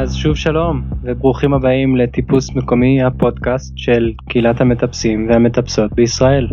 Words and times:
אז 0.00 0.14
שוב 0.14 0.36
שלום 0.36 0.82
וברוכים 1.02 1.54
הבאים 1.54 1.96
לטיפוס 1.96 2.50
מקומי 2.50 3.02
הפודקאסט 3.02 3.72
של 3.76 4.12
קהילת 4.28 4.60
המטפסים 4.60 5.28
והמטפסות 5.28 5.92
בישראל. 5.92 6.48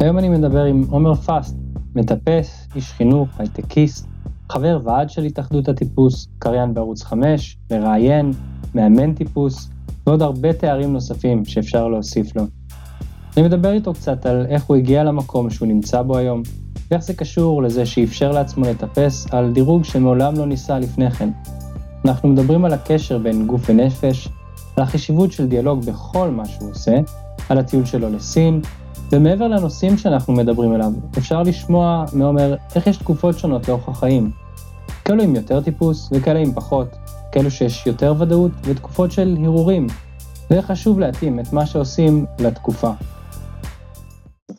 היום 0.00 0.18
אני 0.18 0.28
מדבר 0.28 0.64
עם 0.64 0.84
עומר 0.90 1.14
פאסט, 1.14 1.56
מטפס, 1.94 2.68
איש 2.76 2.92
חינוך, 2.92 3.28
הייטקיסט, 3.38 4.08
חבר 4.52 4.78
ועד 4.84 5.10
של 5.10 5.22
התאחדות 5.22 5.68
הטיפוס, 5.68 6.28
קריין 6.38 6.74
בערוץ 6.74 7.02
5, 7.02 7.56
מראיין, 7.70 8.30
מאמן 8.74 9.14
טיפוס 9.14 9.70
ועוד 10.06 10.22
הרבה 10.22 10.52
תארים 10.52 10.92
נוספים 10.92 11.44
שאפשר 11.44 11.88
להוסיף 11.88 12.36
לו. 12.36 12.42
אני 13.36 13.44
מדבר 13.46 13.72
איתו 13.72 13.94
קצת 13.94 14.26
על 14.26 14.46
איך 14.48 14.64
הוא 14.64 14.76
הגיע 14.76 15.04
למקום 15.04 15.50
שהוא 15.50 15.68
נמצא 15.68 16.02
בו 16.02 16.16
היום, 16.16 16.42
ואיך 16.92 17.04
זה 17.04 17.14
קשור 17.14 17.62
לזה 17.62 17.86
שאפשר 17.86 18.32
לעצמו 18.32 18.64
לטפס 18.64 19.26
על 19.30 19.52
דירוג 19.52 19.84
שמעולם 19.84 20.34
לא 20.36 20.46
ניסה 20.46 20.78
לפני 20.78 21.10
כן. 21.10 21.28
אנחנו 22.04 22.28
מדברים 22.28 22.64
על 22.64 22.72
הקשר 22.72 23.18
בין 23.18 23.46
גוף 23.46 23.62
ונפש, 23.68 24.28
על 24.76 24.82
החשיבות 24.82 25.32
של 25.32 25.46
דיאלוג 25.46 25.84
בכל 25.84 26.30
מה 26.30 26.46
שהוא 26.46 26.70
עושה, 26.70 26.98
על 27.48 27.58
הטיול 27.58 27.84
שלו 27.84 28.08
לסין, 28.10 28.60
ומעבר 29.12 29.48
לנושאים 29.48 29.98
שאנחנו 29.98 30.32
מדברים 30.32 30.72
עליו, 30.72 30.92
אפשר 31.18 31.42
לשמוע 31.42 32.04
מעומר 32.12 32.54
איך 32.74 32.86
יש 32.86 32.96
תקופות 32.96 33.38
שונות 33.38 33.68
לאורך 33.68 33.88
החיים. 33.88 34.30
כאלו 35.04 35.22
עם 35.22 35.36
יותר 35.36 35.60
טיפוס 35.60 36.08
וכאלה 36.12 36.40
עם 36.40 36.52
פחות, 36.52 36.96
כאלו 37.32 37.50
שיש 37.50 37.86
יותר 37.86 38.14
ודאות 38.18 38.52
ותקופות 38.64 39.12
של 39.12 39.36
הרהורים, 39.40 39.86
ואיך 40.50 40.66
חשוב 40.66 41.00
להתאים 41.00 41.40
את 41.40 41.52
מה 41.52 41.66
שעושים 41.66 42.26
לתקופה. 42.38 42.90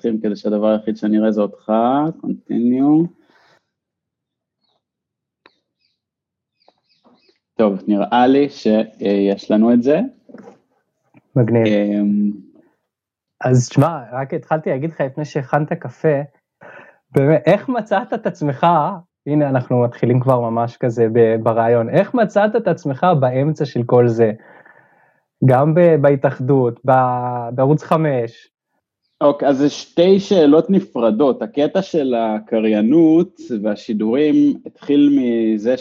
צריכים 0.03 0.21
כדי 0.21 0.35
שהדבר 0.35 0.67
היחיד 0.67 0.97
שאני 0.97 1.19
אראה 1.19 1.31
זה 1.31 1.41
אותך, 1.41 1.71
continue. 2.21 3.07
טוב, 7.55 7.81
נראה 7.87 8.27
לי 8.27 8.49
שיש 8.49 9.51
לנו 9.51 9.73
את 9.73 9.83
זה. 9.83 9.99
מגניב. 11.35 11.67
אמ, 11.67 12.31
אז 13.41 13.69
תשמע, 13.69 13.99
רק 14.11 14.33
התחלתי 14.33 14.69
להגיד 14.69 14.89
לך 14.89 15.01
לפני 15.01 15.25
שהכנת 15.25 15.73
קפה, 15.73 16.21
באמת, 17.11 17.41
איך 17.45 17.69
מצאת 17.69 18.13
את 18.13 18.27
עצמך, 18.27 18.67
הנה 19.27 19.49
אנחנו 19.49 19.81
מתחילים 19.81 20.19
כבר 20.19 20.39
ממש 20.39 20.77
כזה 20.77 21.07
ברעיון, 21.43 21.89
איך 21.89 22.13
מצאת 22.13 22.55
את 22.55 22.67
עצמך 22.67 23.07
באמצע 23.19 23.65
של 23.65 23.83
כל 23.85 24.07
זה? 24.07 24.31
גם 25.45 25.73
בהתאחדות, 26.01 26.79
בערוץ 27.51 27.83
5, 27.83 28.52
אוקיי, 29.22 29.47
אז 29.47 29.58
זה 29.58 29.69
שתי 29.69 30.19
שאלות 30.19 30.69
נפרדות. 30.69 31.42
הקטע 31.42 31.81
של 31.81 32.14
הקריינות 32.14 33.42
והשידורים 33.61 34.53
התחיל 34.66 35.20
מזה 35.20 35.75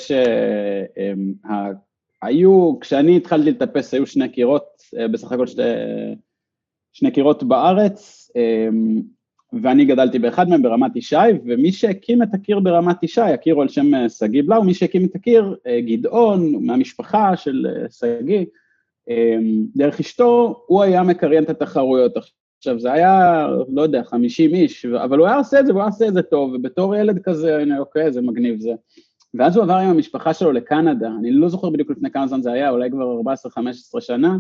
שהיו, 2.23 2.81
כשאני 2.81 3.17
התחלתי 3.17 3.51
לטפס 3.51 3.95
היו 3.95 4.07
שני 4.07 4.29
קירות, 4.29 4.83
אה, 4.99 5.09
בסך 5.09 5.33
הכל 5.33 5.47
שתי, 5.47 5.63
שני 6.93 7.11
קירות 7.11 7.43
בארץ, 7.43 8.31
אמ, 8.37 9.03
ואני 9.63 9.85
גדלתי 9.85 10.19
באחד 10.19 10.49
מהם 10.49 10.63
ברמת 10.63 10.97
ישי, 10.97 11.17
ומי 11.45 11.73
שהקים 11.73 12.23
את 12.23 12.35
הקיר 12.35 12.61
ברמת 12.61 13.03
ישי, 13.03 13.21
הקיר 13.21 13.55
הוא 13.55 13.63
על 13.63 13.69
שם 13.69 13.95
אה, 13.95 14.09
שגיא 14.09 14.43
בלאו, 14.47 14.65
מי 14.65 14.75
שהקים 14.75 15.05
את 15.05 15.15
הקיר, 15.15 15.57
אה, 15.67 15.81
גדעון, 15.81 16.67
מהמשפחה 16.67 17.37
של 17.37 17.67
שגיא, 17.91 18.45
אמ, 19.09 19.67
דרך 19.77 20.01
אשתו, 20.01 20.63
הוא 20.67 20.83
היה 20.83 21.03
מקריין 21.03 21.45
את 21.45 21.51
התחרויות. 21.51 22.13
עכשיו 22.63 22.81
זה 22.81 22.93
היה, 22.93 23.47
לא 23.69 23.83
יודע, 23.83 24.03
50 24.05 24.55
איש, 24.55 24.87
אבל 24.87 25.19
הוא 25.19 25.27
היה 25.27 25.37
עושה 25.37 25.61
את 25.61 25.67
זה, 25.67 25.73
והוא 25.73 25.83
היה 25.83 25.89
עושה 25.89 26.09
את 26.09 26.15
זה 26.15 26.23
טוב, 26.23 26.53
ובתור 26.55 26.97
ילד 26.97 27.19
כזה, 27.23 27.57
הנה, 27.59 27.79
אוקיי, 27.79 28.13
זה 28.13 28.23
מגניב 28.23 28.61
זה. 28.61 28.73
ואז 29.35 29.57
הוא 29.57 29.65
עבר 29.65 29.75
עם 29.75 29.91
המשפחה 29.91 30.35
שלו 30.35 30.53
לקנדה, 30.53 31.11
אני 31.19 31.33
לא 31.33 31.49
זוכר 31.49 31.71
בדיוק 31.71 31.91
לפני 31.91 32.11
כמה 32.11 32.27
זמן 32.27 32.43
זה 32.43 32.53
היה, 32.53 32.71
אולי 32.71 32.91
כבר 32.91 33.21
14-15 33.97 34.01
שנה, 34.01 34.37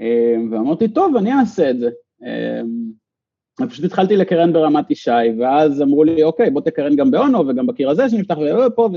אה, 0.00 0.34
ואמרתי, 0.50 0.88
טוב, 0.88 1.16
אני 1.16 1.32
אעשה 1.32 1.70
את 1.70 1.78
זה. 1.78 1.90
אה, 2.24 3.66
פשוט 3.68 3.84
התחלתי 3.84 4.16
לקריין 4.16 4.52
ברמת 4.52 4.90
ישי, 4.90 5.10
ואז 5.38 5.82
אמרו 5.82 6.04
לי, 6.04 6.22
אוקיי, 6.22 6.50
בוא 6.50 6.60
תקריין 6.60 6.96
גם 6.96 7.10
באונו 7.10 7.48
וגם 7.48 7.66
בקיר 7.66 7.90
הזה 7.90 8.08
שנפתח, 8.08 8.36
ופה, 8.66 8.88
ו... 8.92 8.96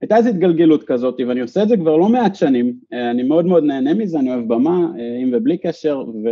הייתה 0.00 0.16
איזו 0.16 0.28
התגלגלות 0.28 0.84
כזאת, 0.84 1.20
ואני 1.28 1.40
עושה 1.40 1.62
את 1.62 1.68
זה 1.68 1.76
כבר 1.76 1.96
לא 1.96 2.08
מעט 2.08 2.34
שנים, 2.34 2.74
אה, 2.92 3.10
אני 3.10 3.22
מאוד 3.22 3.46
מאוד 3.46 3.64
נהנה 3.64 3.94
מזה, 3.94 4.18
אני 4.18 4.34
אוהב 4.34 4.48
במה, 4.48 4.88
עם 5.22 5.30
ובלי 5.32 5.58
קשר, 5.58 5.98
ו... 5.98 6.28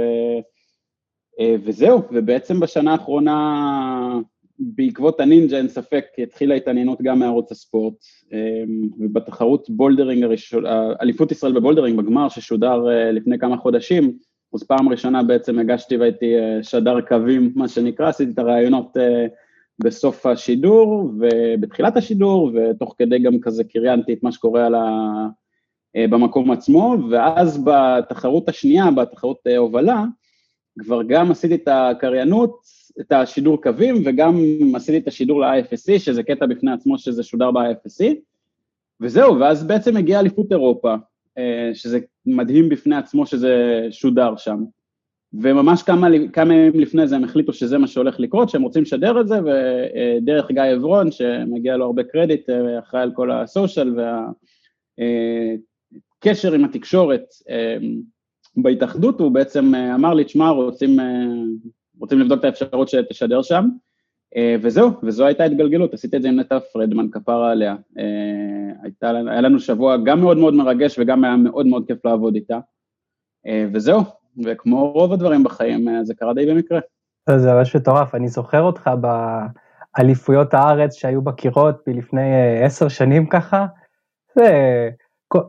אה, 1.41 1.57
וזהו, 1.65 2.03
ובעצם 2.13 2.61
בשנה 2.61 2.93
האחרונה, 2.93 4.21
בעקבות 4.59 5.21
הנינג'ה 5.21 5.59
אין 5.59 5.69
ספק, 5.69 6.05
התחילה 6.19 6.55
התעניינות 6.55 7.03
גם 7.03 7.19
מערוץ 7.19 7.53
הספורט, 7.53 7.95
אה, 8.33 8.63
ובתחרות 8.99 9.71
bouldering 9.71 10.25
הראשון, 10.25 10.65
אליפות 11.03 11.33
ישראל 11.33 11.53
ב 11.53 11.57
bouldering 11.57 11.99
בגמר 11.99 12.29
ששודר 12.29 12.89
אה, 12.89 13.13
לפני 13.13 13.39
כמה 13.39 13.57
חודשים, 13.57 14.13
אז 14.55 14.63
פעם 14.63 14.89
ראשונה 14.89 15.23
בעצם 15.23 15.59
הגשתי 15.59 15.97
והייתי 15.97 16.35
שדר 16.63 17.01
קווים, 17.01 17.53
מה 17.57 17.69
שנקרא, 17.69 18.09
עשיתי 18.09 18.33
את 18.33 18.39
הרעיונות 18.39 18.97
בסוף 19.85 20.27
השידור 20.27 21.11
ובתחילת 21.19 21.97
השידור, 21.97 22.51
ותוך 22.55 22.95
כדי 22.99 23.19
גם 23.19 23.41
כזה 23.41 23.65
קריינתי 23.65 24.13
את 24.13 24.23
מה 24.23 24.33
שקורה 24.33 24.67
על 24.67 24.75
ה... 24.75 25.03
במקום 25.97 26.51
עצמו, 26.51 26.97
ואז 27.11 27.65
בתחרות 27.65 28.49
השנייה, 28.49 28.91
בתחרות 28.91 29.39
הובלה, 29.57 30.05
כבר 30.79 31.03
גם 31.03 31.31
עשיתי 31.31 31.55
את 31.55 31.69
הקריינות, 31.69 32.61
את 33.01 33.13
השידור 33.13 33.63
קווים, 33.63 34.03
וגם 34.05 34.41
עשיתי 34.75 34.99
את 34.99 35.09
השידור 35.09 35.41
ל-IFSC, 35.41 35.99
שזה 35.99 36.23
קטע 36.23 36.47
בפני 36.47 36.73
עצמו 36.73 36.99
שזה 36.99 37.23
שודר 37.23 37.51
ב-IFSC, 37.51 38.05
וזהו, 39.01 39.41
ואז 39.41 39.65
בעצם 39.67 39.97
הגיעה 39.97 40.21
אליפות 40.21 40.53
אירופה, 40.53 40.95
אה, 41.39 41.71
שזה 41.75 41.99
מדהים 42.27 42.69
בפני 42.69 42.97
עצמו 42.97 43.27
שזה 43.27 43.87
שודר 43.91 44.37
שם. 44.37 44.65
וממש 45.33 45.83
כמה, 45.83 46.07
כמה 46.33 46.55
ימים 46.55 46.81
לפני 46.81 47.07
זה 47.07 47.17
הם 47.17 47.25
החליטו 47.25 47.53
שזה 47.53 47.79
מה 47.79 47.87
שהולך 47.87 48.21
לקרות, 48.21 48.49
שהם 48.49 48.63
רוצים 48.63 48.83
לשדר 48.83 49.21
את 49.21 49.29
זה, 49.29 49.41
ודרך 49.41 50.51
גיא 50.51 50.63
עברון, 50.63 51.11
שמגיע 51.11 51.77
לו 51.77 51.85
הרבה 51.85 52.05
קרדיט, 52.05 52.51
אה, 52.51 52.79
אחראי 52.79 53.03
על 53.03 53.13
כל 53.15 53.31
הסושיאל 53.31 53.97
והקשר 54.99 56.49
אה, 56.49 56.55
עם 56.55 56.65
התקשורת, 56.65 57.25
בהתאחדות 58.57 59.21
הוא 59.21 59.33
בעצם 59.33 59.75
אה, 59.75 59.95
אמר 59.95 60.15
לי, 60.15 60.25
תשמע, 60.25 60.49
רוצים, 60.49 61.01
אה, 61.01 61.05
רוצים 62.01 62.19
לבדוק 62.19 62.41
את 62.41 62.45
האפשרות 62.45 62.89
שתשדר 62.89 63.43
שם, 63.43 63.69
אה, 64.37 64.57
וזהו, 64.63 64.91
וזו 65.03 65.27
הייתה 65.27 65.45
התגלגלות, 65.45 65.95
עשיתי 65.95 66.17
את 66.17 66.23
זה 66.23 66.29
עם 66.29 66.41
נטע 66.41 66.59
פרדמן, 66.73 67.07
כפרה 67.13 67.51
עליה. 67.51 67.77
הייתה, 68.83 69.11
היה 69.11 69.41
לנו 69.41 69.61
שבוע 69.61 69.97
גם 69.97 70.21
מאוד 70.21 70.39
מאוד 70.39 70.55
מרגש 70.55 70.99
וגם 70.99 71.25
היה 71.25 71.37
מאוד 71.37 71.67
מאוד 71.67 71.87
כיף 71.87 72.05
לעבוד 72.05 72.35
איתה, 72.35 72.59
וזהו, 73.73 74.01
וכמו 74.45 74.93
רוב 74.93 75.13
הדברים 75.13 75.45
בחיים, 75.45 75.89
זה 76.03 76.15
קרה 76.15 76.35
די 76.35 76.47
במקרה. 76.47 76.81
זה 77.37 77.53
ממש 77.53 77.77
מטורף, 77.77 78.15
אני 78.15 78.29
זוכר 78.29 78.63
אותך 78.63 78.91
באליפויות 79.97 80.55
הארץ 80.55 80.95
שהיו 80.95 81.23
בקירות 81.23 81.89
מלפני 81.89 82.61
עשר 82.63 82.89
שנים 82.89 83.27
ככה, 83.27 83.67
זה... 84.35 84.91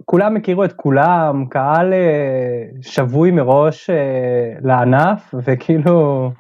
כולם 0.06 0.36
הכירו 0.36 0.64
את 0.64 0.74
כולם, 0.74 1.46
קהל 1.50 1.94
אה, 1.94 2.64
שבוי 2.82 3.32
מראש 3.32 3.90
אה, 3.90 4.54
לענף, 4.64 5.34
וכאילו, 5.46 6.32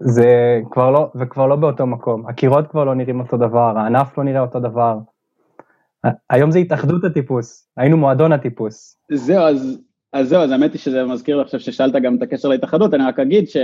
זה 0.00 0.60
כבר 0.70 0.90
לא, 0.90 1.10
וכבר 1.20 1.46
לא 1.46 1.56
באותו 1.56 1.86
מקום. 1.86 2.26
הקירות 2.26 2.66
כבר 2.70 2.84
לא 2.84 2.94
נראים 2.94 3.20
אותו 3.20 3.36
דבר, 3.36 3.78
הענף 3.78 4.18
לא 4.18 4.24
נראה 4.24 4.40
אותו 4.40 4.60
דבר. 4.60 4.98
היום 6.30 6.50
זה 6.50 6.58
התאחדות 6.58 7.04
הטיפוס, 7.04 7.68
היינו 7.76 7.96
מועדון 7.96 8.32
הטיפוס. 8.32 8.98
זהו, 9.12 9.42
אז, 9.42 9.78
אז 10.12 10.28
זהו, 10.28 10.42
אז 10.42 10.50
האמת 10.50 10.72
היא 10.72 10.80
שזה 10.80 11.04
מזכיר 11.04 11.40
עכשיו 11.40 11.60
ששאלת 11.60 11.94
גם 12.02 12.16
את 12.16 12.22
הקשר 12.22 12.48
להתאחדות, 12.48 12.94
אני 12.94 13.04
רק 13.04 13.18
אגיד 13.18 13.48
ש... 13.48 13.56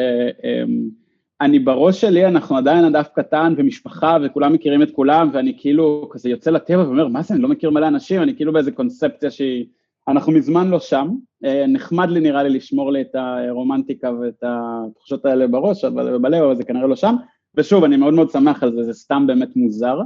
אני 1.41 1.59
בראש 1.59 2.01
שלי, 2.01 2.27
אנחנו 2.27 2.57
עדיין 2.57 2.85
אדף 2.85 3.09
קטן 3.15 3.55
ומשפחה 3.57 4.17
וכולם 4.23 4.53
מכירים 4.53 4.83
את 4.83 4.91
כולם 4.91 5.31
ואני 5.33 5.55
כאילו 5.59 6.09
כזה 6.11 6.31
יוצא 6.31 6.51
לטבע 6.51 6.83
ואומר 6.83 7.09
מה 7.09 7.23
זה 7.23 7.35
אני 7.35 7.43
לא 7.43 7.49
מכיר 7.49 7.71
מלא 7.71 7.89
אנשים, 7.89 8.23
אני 8.23 8.37
כאילו 8.37 8.53
באיזה 8.53 8.73
קונספציה 8.73 9.31
שהיא, 9.31 9.67
אנחנו 10.09 10.33
מזמן 10.33 10.69
לא 10.69 10.81
שם, 10.81 11.09
אה, 11.45 11.67
נחמד 11.67 12.11
לי 12.11 12.21
נראה 12.21 12.43
לי 12.43 12.51
לשמור 12.51 12.93
לי 12.93 13.01
את 13.01 13.15
הרומנטיקה 13.15 14.11
ואת 14.13 14.43
התחושות 14.43 15.27
האלה 15.27 15.47
בראש, 15.47 15.85
אבל 15.85 16.19
בלב 16.19 16.55
זה 16.55 16.65
כנראה 16.65 16.87
לא 16.87 16.97
שם, 16.97 17.15
ושוב 17.55 17.85
אני 17.85 17.97
מאוד 17.97 18.15
מאוד 18.15 18.31
שמח 18.31 18.63
על 18.63 18.73
זה, 18.73 18.83
זה 18.83 18.93
סתם 18.93 19.27
באמת 19.27 19.57
מוזר. 19.57 19.99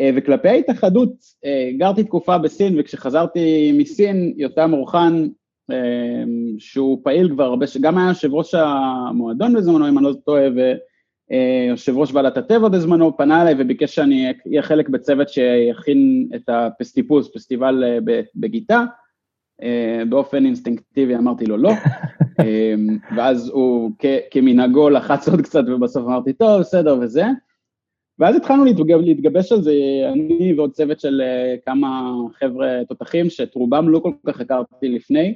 אה, 0.00 0.10
וכלפי 0.16 0.48
ההתאחדות, 0.48 1.12
אה, 1.44 1.70
גרתי 1.78 2.04
תקופה 2.04 2.38
בסין 2.38 2.74
וכשחזרתי 2.78 3.72
מסין, 3.78 4.34
יותם 4.36 4.72
אורחן 4.72 5.28
שהוא 6.58 7.00
פעיל 7.04 7.28
כבר 7.28 7.44
הרבה, 7.44 7.66
שגם 7.66 7.98
היה 7.98 8.08
יושב 8.08 8.34
ראש 8.34 8.54
המועדון 8.54 9.54
בזמנו, 9.54 9.88
אם 9.88 9.98
אני 9.98 10.06
לא 10.06 10.12
טועה, 10.24 10.48
ויושב 11.30 11.96
ראש 11.96 12.12
ועדת 12.12 12.36
הטבע 12.36 12.68
בזמנו, 12.68 13.16
פנה 13.16 13.42
אליי 13.42 13.54
וביקש 13.58 13.94
שאני 13.94 14.32
אהיה 14.46 14.62
חלק 14.62 14.88
בצוות 14.88 15.28
שיכין 15.28 16.28
את 16.34 16.48
הפסטיפוס, 16.48 17.30
פסטיבל 17.34 17.84
אה, 17.84 17.98
בגיטה, 18.34 18.84
אה, 19.62 20.02
באופן 20.08 20.46
אינסטינקטיבי 20.46 21.16
אמרתי 21.16 21.46
לו 21.46 21.56
לא, 21.56 21.70
אמ, 22.42 22.98
ואז 23.16 23.48
הוא 23.48 23.90
כמנהגו 24.30 24.90
לחץ 24.90 25.28
עוד 25.28 25.40
קצת 25.40 25.64
ובסוף 25.66 26.04
אמרתי 26.06 26.32
טוב, 26.32 26.60
בסדר 26.60 26.98
וזה, 27.00 27.24
ואז 28.18 28.36
התחלנו 28.36 28.64
להתגבש 28.64 29.52
על 29.52 29.62
זה, 29.62 29.72
אני 30.12 30.54
ועוד 30.56 30.72
צוות 30.72 31.00
של 31.00 31.20
אה, 31.20 31.54
כמה 31.66 32.12
חבר'ה 32.38 32.80
תותחים, 32.88 33.30
שאת 33.30 33.54
רובם 33.54 33.88
לא 33.88 33.98
כל 33.98 34.12
כך 34.26 34.40
הכרתי 34.40 34.88
לפני, 34.88 35.26
אמ, 35.28 35.34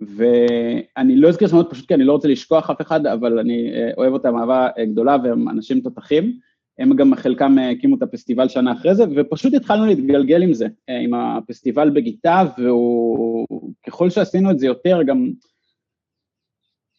ואני 0.00 1.16
לא 1.16 1.28
אזכיר 1.28 1.48
שמות 1.48 1.70
פשוט 1.70 1.88
כי 1.88 1.94
אני 1.94 2.04
לא 2.04 2.12
רוצה 2.12 2.28
לשכוח 2.28 2.70
אף 2.70 2.80
אחד, 2.80 3.06
אבל 3.06 3.38
אני 3.38 3.72
אה, 3.74 3.90
אוהב 3.96 4.12
אותם 4.12 4.36
אהבה 4.36 4.68
אה, 4.78 4.84
גדולה 4.84 5.16
והם 5.24 5.48
אנשים 5.48 5.80
תותחים. 5.80 6.38
הם 6.78 6.96
גם 6.96 7.14
חלקם 7.14 7.56
הקימו 7.58 7.96
את 7.96 8.02
הפסטיבל 8.02 8.48
שנה 8.48 8.72
אחרי 8.72 8.94
זה, 8.94 9.04
ופשוט 9.16 9.54
התחלנו 9.54 9.86
להתגלגל 9.86 10.42
עם 10.42 10.52
זה, 10.52 10.66
עם 10.88 11.14
הפסטיבל 11.14 11.90
בגיטה, 11.90 12.42
וככל 13.86 14.10
שעשינו 14.10 14.50
את 14.50 14.58
זה 14.58 14.66
יותר, 14.66 15.02
גם 15.02 15.30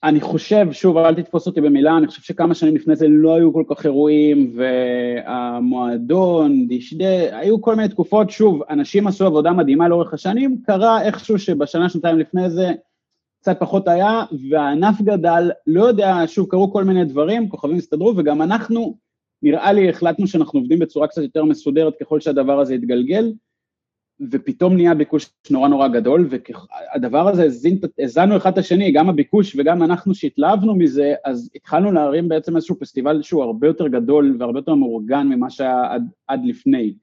אני 0.04 0.22
חושב, 0.22 0.68
שוב, 0.72 0.98
אל 0.98 1.16
תתפוס 1.16 1.48
אותי 1.48 1.62
במילה, 1.62 1.98
אני 1.98 2.08
חושב 2.08 2.22
שכמה 2.22 2.56
שנים 2.56 2.76
לפני 2.76 2.96
זה 2.96 3.08
לא 3.08 3.36
היו 3.36 3.54
כל 3.54 3.64
כך 3.68 3.86
אירועים, 3.86 4.56
והמועדון, 4.56 6.68
דשדה, 6.68 7.40
היו 7.40 7.62
כל 7.62 7.76
מיני 7.76 7.90
תקופות, 7.90 8.30
שוב, 8.30 8.62
אנשים 8.70 9.08
עשו 9.08 9.26
עבודה 9.26 9.52
מדהימה 9.52 9.88
לאורך 9.88 10.14
השנים, 10.14 10.62
קרה 10.66 11.02
איכשהו 11.02 11.40
שבשנה, 11.40 11.90
שנתיים 11.90 12.20
לפני 12.20 12.50
זה 12.50 12.72
קצת 13.42 13.60
פחות 13.60 13.88
היה, 13.88 14.24
והענף 14.50 15.02
גדל, 15.02 15.52
לא 15.68 15.84
יודע, 15.84 16.16
שוב, 16.28 16.50
קרו 16.50 16.72
כל 16.72 16.84
מיני 16.84 17.06
דברים, 17.06 17.50
כוכבים 17.50 17.78
הסתדרו, 17.78 18.14
וגם 18.18 18.42
אנחנו, 18.42 18.98
נראה 19.42 19.74
לי, 19.74 19.90
החלטנו 19.90 20.28
שאנחנו 20.28 20.60
עובדים 20.60 20.80
בצורה 20.80 21.08
קצת 21.08 21.22
יותר 21.22 21.44
מסודרת 21.44 21.94
ככל 22.02 22.20
שהדבר 22.20 22.60
הזה 22.60 22.76
יתגלגל, 22.76 23.34
ופתאום 24.32 24.76
נהיה 24.76 24.94
ביקוש 24.94 25.30
נורא 25.50 25.68
נורא 25.68 25.88
גדול, 25.88 26.30
והדבר 26.30 27.28
הזה 27.28 27.44
הזין, 27.44 27.80
הזנו 28.00 28.38
אחד 28.38 28.52
את 28.52 28.58
השני, 28.58 28.92
גם 28.92 29.10
הביקוש 29.10 29.56
וגם 29.56 29.84
אנחנו 29.84 30.16
שהתלהבנו 30.16 30.76
מזה, 30.76 31.14
אז 31.26 31.50
התחלנו 31.56 31.92
להרים 31.92 32.30
בעצם 32.30 32.56
איזשהו 32.56 32.80
פסטיבל 32.80 33.22
שהוא 33.22 33.44
הרבה 33.44 33.68
יותר 33.68 33.88
גדול 33.88 34.36
והרבה 34.40 34.60
יותר 34.60 34.76
מאורגן 34.76 35.28
ממה 35.28 35.50
שהיה 35.50 35.94
עד, 35.94 36.04
עד 36.28 36.42
לפני. 36.46 36.94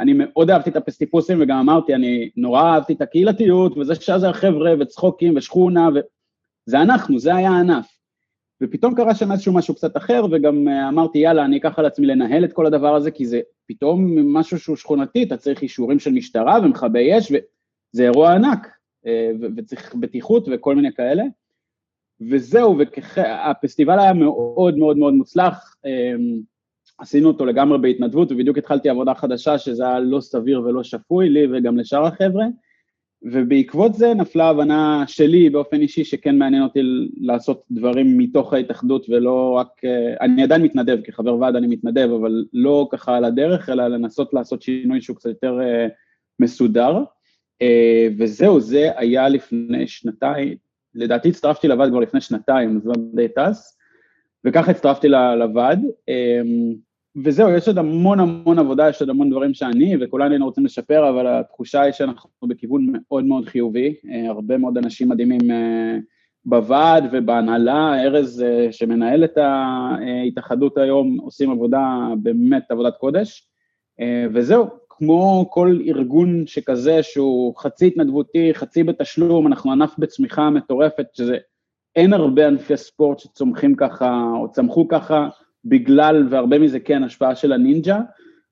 אני 0.00 0.12
מאוד 0.12 0.50
אהבתי 0.50 0.70
את 0.70 0.76
הפסטיפוסים 0.76 1.38
וגם 1.40 1.58
אמרתי, 1.58 1.94
אני 1.94 2.30
נורא 2.36 2.62
אהבתי 2.62 2.92
את 2.92 3.02
הקהילתיות 3.02 3.78
וזה 3.78 3.94
שזה 3.94 4.28
החבר'ה 4.28 4.74
וצחוקים 4.80 5.36
ושכונה, 5.36 5.88
וזה 5.88 6.80
אנחנו, 6.82 7.18
זה 7.18 7.34
היה 7.34 7.50
הענף. 7.50 7.95
ופתאום 8.62 8.94
קרה 8.94 9.14
שם 9.14 9.32
איזשהו 9.32 9.52
משהו 9.52 9.74
קצת 9.74 9.96
אחר, 9.96 10.24
וגם 10.30 10.68
אה, 10.68 10.88
אמרתי, 10.88 11.18
יאללה, 11.18 11.44
אני 11.44 11.56
אקח 11.56 11.78
על 11.78 11.86
עצמי 11.86 12.06
לנהל 12.06 12.44
את 12.44 12.52
כל 12.52 12.66
הדבר 12.66 12.94
הזה, 12.94 13.10
כי 13.10 13.26
זה 13.26 13.40
פתאום 13.66 14.18
משהו 14.38 14.58
שהוא 14.58 14.76
שכונתי, 14.76 15.22
אתה 15.22 15.36
צריך 15.36 15.62
אישורים 15.62 15.98
של 15.98 16.12
משטרה 16.12 16.58
ומכבי 16.62 17.18
אש, 17.18 17.32
וזה 17.32 18.04
אירוע 18.04 18.32
ענק, 18.32 18.68
אה, 19.06 19.30
וצריך 19.56 19.94
בטיחות 19.94 20.48
וכל 20.52 20.76
מיני 20.76 20.92
כאלה. 20.92 21.24
וזהו, 22.30 22.78
והפסטיבל 23.16 23.98
היה 23.98 24.12
מאוד 24.12 24.76
מאוד 24.76 24.96
מאוד 24.98 25.14
מוצלח, 25.14 25.76
אה, 25.86 26.14
עשינו 26.98 27.28
אותו 27.28 27.46
לגמרי 27.46 27.78
בהתנדבות, 27.78 28.32
ובדיוק 28.32 28.58
התחלתי 28.58 28.88
עבודה 28.88 29.14
חדשה 29.14 29.58
שזה 29.58 29.88
היה 29.88 30.00
לא 30.00 30.20
סביר 30.20 30.62
ולא 30.62 30.82
שפוי 30.82 31.28
לי 31.28 31.46
וגם 31.52 31.76
לשאר 31.76 32.06
החבר'ה. 32.06 32.46
ובעקבות 33.32 33.94
זה 33.94 34.14
נפלה 34.14 34.48
הבנה 34.48 35.04
שלי 35.06 35.50
באופן 35.50 35.80
אישי 35.80 36.04
שכן 36.04 36.38
מעניין 36.38 36.62
אותי 36.62 36.80
לעשות 37.20 37.64
דברים 37.70 38.18
מתוך 38.18 38.52
ההתאחדות 38.52 39.06
ולא 39.08 39.52
רק, 39.52 39.68
אה, 39.84 40.14
אני 40.20 40.42
עדיין 40.42 40.62
מתנדב, 40.62 40.98
כחבר 41.04 41.36
ועד 41.36 41.56
אני 41.56 41.66
מתנדב, 41.66 42.08
אבל 42.20 42.44
לא 42.52 42.88
ככה 42.92 43.16
על 43.16 43.24
הדרך, 43.24 43.68
אלא 43.68 43.88
לנסות 43.88 44.34
לעשות 44.34 44.62
שינוי 44.62 45.00
שהוא 45.00 45.16
קצת 45.16 45.28
יותר 45.28 45.58
uh, 45.58 45.92
מסודר. 46.40 46.98
Uh, 47.62 47.66
וזהו, 48.18 48.60
זה 48.60 48.90
היה 48.96 49.28
לפני 49.28 49.86
שנתיים, 49.86 50.56
לדעתי 50.94 51.28
הצטרפתי 51.28 51.68
לוועד 51.68 51.90
כבר 51.90 52.00
לפני 52.00 52.20
שנתיים, 52.20 52.76
אז 52.76 52.86
לא 52.86 52.94
די 53.14 53.28
טס, 53.28 53.78
וככה 54.44 54.70
הצטרפתי 54.70 55.08
לוועד. 55.08 55.80
וזהו, 57.24 57.50
יש 57.50 57.68
עוד 57.68 57.78
המון 57.78 58.20
המון 58.20 58.58
עבודה, 58.58 58.88
יש 58.88 59.00
עוד 59.00 59.10
המון 59.10 59.30
דברים 59.30 59.54
שאני 59.54 59.96
וכולנו 60.00 60.30
היינו 60.30 60.46
רוצים 60.46 60.64
לשפר, 60.64 61.08
אבל 61.10 61.26
התחושה 61.26 61.80
היא 61.80 61.92
שאנחנו 61.92 62.30
בכיוון 62.48 62.92
מאוד 62.92 63.24
מאוד 63.24 63.44
חיובי, 63.44 63.94
אה, 64.10 64.28
הרבה 64.28 64.58
מאוד 64.58 64.78
אנשים 64.78 65.08
מדהימים 65.08 65.50
אה, 65.50 65.96
בוועד 66.44 67.04
ובהנהלה, 67.12 68.02
ארז 68.02 68.42
אה, 68.42 68.72
שמנהל 68.72 69.24
את 69.24 69.38
ההתאחדות 69.38 70.78
היום, 70.78 71.18
עושים 71.20 71.50
עבודה, 71.50 72.08
באמת 72.22 72.70
עבודת 72.70 72.96
קודש, 72.96 73.48
וזהו, 74.34 74.66
כמו 74.88 75.46
כל 75.50 75.78
ארגון 75.86 76.46
שכזה 76.46 77.02
שהוא 77.02 77.56
חצי 77.56 77.86
התנדבותי, 77.86 78.54
חצי 78.54 78.82
בתשלום, 78.82 79.46
אנחנו 79.46 79.72
ענף 79.72 79.94
בצמיחה 79.98 80.50
מטורפת, 80.50 81.06
שזה 81.12 81.36
אין 81.96 82.12
הרבה 82.12 82.46
ענפי 82.46 82.76
ספורט 82.76 83.18
שצומחים 83.18 83.74
ככה, 83.74 84.22
או 84.40 84.52
צמחו 84.52 84.88
ככה, 84.88 85.28
בגלל, 85.68 86.26
והרבה 86.30 86.58
מזה 86.58 86.80
כן, 86.80 87.02
השפעה 87.02 87.34
של 87.34 87.52
הנינג'ה, 87.52 88.00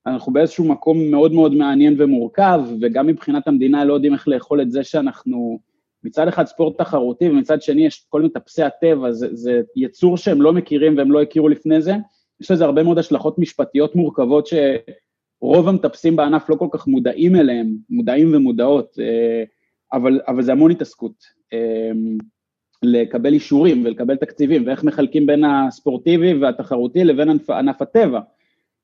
אנחנו 0.07 0.33
באיזשהו 0.33 0.65
מקום 0.65 1.11
מאוד 1.11 1.33
מאוד 1.33 1.53
מעניין 1.53 1.95
ומורכב, 1.97 2.61
וגם 2.81 3.07
מבחינת 3.07 3.47
המדינה 3.47 3.85
לא 3.85 3.93
יודעים 3.93 4.13
איך 4.13 4.27
לאכול 4.27 4.61
את 4.61 4.71
זה 4.71 4.83
שאנחנו 4.83 5.59
מצד 6.03 6.27
אחד 6.27 6.45
ספורט 6.45 6.77
תחרותי, 6.77 7.29
ומצד 7.29 7.61
שני 7.61 7.85
יש 7.85 8.05
כל 8.09 8.21
מטפסי 8.21 8.63
הטבע, 8.63 9.11
זה, 9.11 9.35
זה 9.35 9.61
יצור 9.75 10.17
שהם 10.17 10.41
לא 10.41 10.53
מכירים 10.53 10.97
והם 10.97 11.11
לא 11.11 11.21
הכירו 11.21 11.49
לפני 11.49 11.81
זה, 11.81 11.93
יש 12.41 12.51
לזה 12.51 12.65
הרבה 12.65 12.83
מאוד 12.83 12.99
השלכות 12.99 13.39
משפטיות 13.39 13.95
מורכבות 13.95 14.47
שרוב 14.47 15.67
המטפסים 15.67 16.15
בענף 16.15 16.49
לא 16.49 16.55
כל 16.55 16.67
כך 16.71 16.87
מודעים 16.87 17.35
אליהם, 17.35 17.75
מודעים 17.89 18.35
ומודעות, 18.35 18.99
אה, 18.99 19.43
אבל, 19.93 20.19
אבל 20.27 20.43
זה 20.43 20.51
המון 20.51 20.71
התעסקות. 20.71 21.23
לקבל 22.83 23.33
אישורים 23.33 23.85
ולקבל 23.85 24.15
תקציבים, 24.15 24.67
ואיך 24.67 24.83
מחלקים 24.83 25.25
בין 25.25 25.43
הספורטיבי 25.43 26.33
והתחרותי 26.33 27.03
לבין 27.03 27.29
ענף, 27.29 27.49
ענף 27.49 27.81
הטבע. 27.81 28.19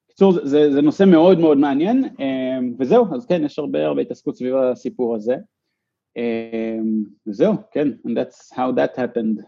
בקיצור, 0.06 0.32
זה, 0.32 0.72
זה 0.72 0.82
נושא 0.82 1.04
מאוד 1.04 1.40
מאוד 1.40 1.58
מעניין, 1.58 2.04
אמ, 2.20 2.74
וזהו, 2.80 3.06
אז 3.16 3.26
כן, 3.26 3.44
יש 3.44 3.60
הרבה 3.60 3.86
הרבה 3.86 4.02
התעסקות 4.02 4.36
סביב 4.36 4.56
הסיפור 4.56 5.16
הזה. 5.16 5.36
אמ, 6.18 7.04
וזהו, 7.28 7.54
כן, 7.72 7.88
and 8.08 8.10
that's 8.10 8.56
how 8.56 8.76
that 8.76 8.98
happened. 8.98 9.42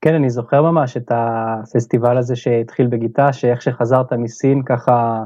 כן, 0.00 0.14
אני 0.14 0.30
זוכר 0.30 0.62
ממש 0.62 0.96
את 0.96 1.10
הפסטיבל 1.10 2.18
הזה 2.18 2.36
שהתחיל 2.36 2.86
בגיטה, 2.86 3.32
שאיך 3.32 3.62
שחזרת 3.62 4.12
מסין 4.12 4.62
ככה 4.62 5.24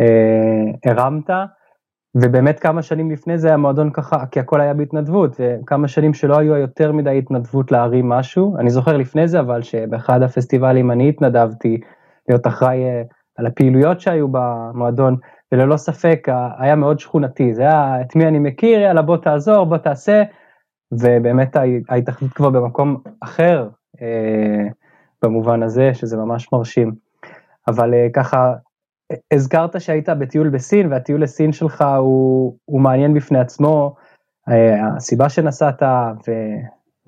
אה, 0.00 0.90
הרמת, 0.92 1.30
ובאמת 2.22 2.60
כמה 2.60 2.82
שנים 2.82 3.10
לפני 3.10 3.38
זה 3.38 3.54
המועדון 3.54 3.90
ככה, 3.90 4.26
כי 4.26 4.40
הכל 4.40 4.60
היה 4.60 4.74
בהתנדבות, 4.74 5.36
וכמה 5.38 5.88
שנים 5.88 6.14
שלא 6.14 6.38
היו 6.38 6.56
יותר 6.56 6.92
מדי 6.92 7.18
התנדבות 7.18 7.72
להרים 7.72 8.08
משהו. 8.08 8.56
אני 8.58 8.70
זוכר 8.70 8.96
לפני 8.96 9.28
זה, 9.28 9.40
אבל 9.40 9.62
שבאחד 9.62 10.22
הפסטיבלים 10.22 10.90
אני 10.90 11.08
התנדבתי 11.08 11.80
להיות 12.28 12.46
אחראי 12.46 12.84
אה, 12.84 13.02
על 13.36 13.46
הפעילויות 13.46 14.00
שהיו 14.00 14.28
במועדון, 14.30 15.16
וללא 15.52 15.76
ספק 15.76 16.28
היה 16.58 16.76
מאוד 16.76 17.00
שכונתי, 17.00 17.54
זה 17.54 17.62
היה 17.62 18.00
את 18.00 18.16
מי 18.16 18.26
אני 18.26 18.38
מכיר, 18.38 18.80
יאללה 18.80 19.02
בוא 19.02 19.16
תעזור, 19.16 19.64
בוא 19.64 19.76
תעשה, 19.76 20.22
ובאמת 20.92 21.56
ההתאחדות 21.88 22.32
כבר 22.32 22.50
במקום 22.50 22.96
אחר 23.20 23.68
אה, 24.02 24.68
במובן 25.22 25.62
הזה, 25.62 25.94
שזה 25.94 26.16
ממש 26.16 26.52
מרשים. 26.52 26.92
אבל 27.68 27.94
אה, 27.94 28.06
ככה 28.14 28.54
הזכרת 29.32 29.80
שהיית 29.80 30.08
בטיול 30.08 30.48
בסין, 30.48 30.92
והטיול 30.92 31.22
לסין 31.22 31.52
שלך 31.52 31.84
הוא, 31.98 32.56
הוא 32.64 32.80
מעניין 32.80 33.14
בפני 33.14 33.38
עצמו. 33.38 33.94
אה, 34.48 34.96
הסיבה 34.96 35.28
שנסעת, 35.28 35.82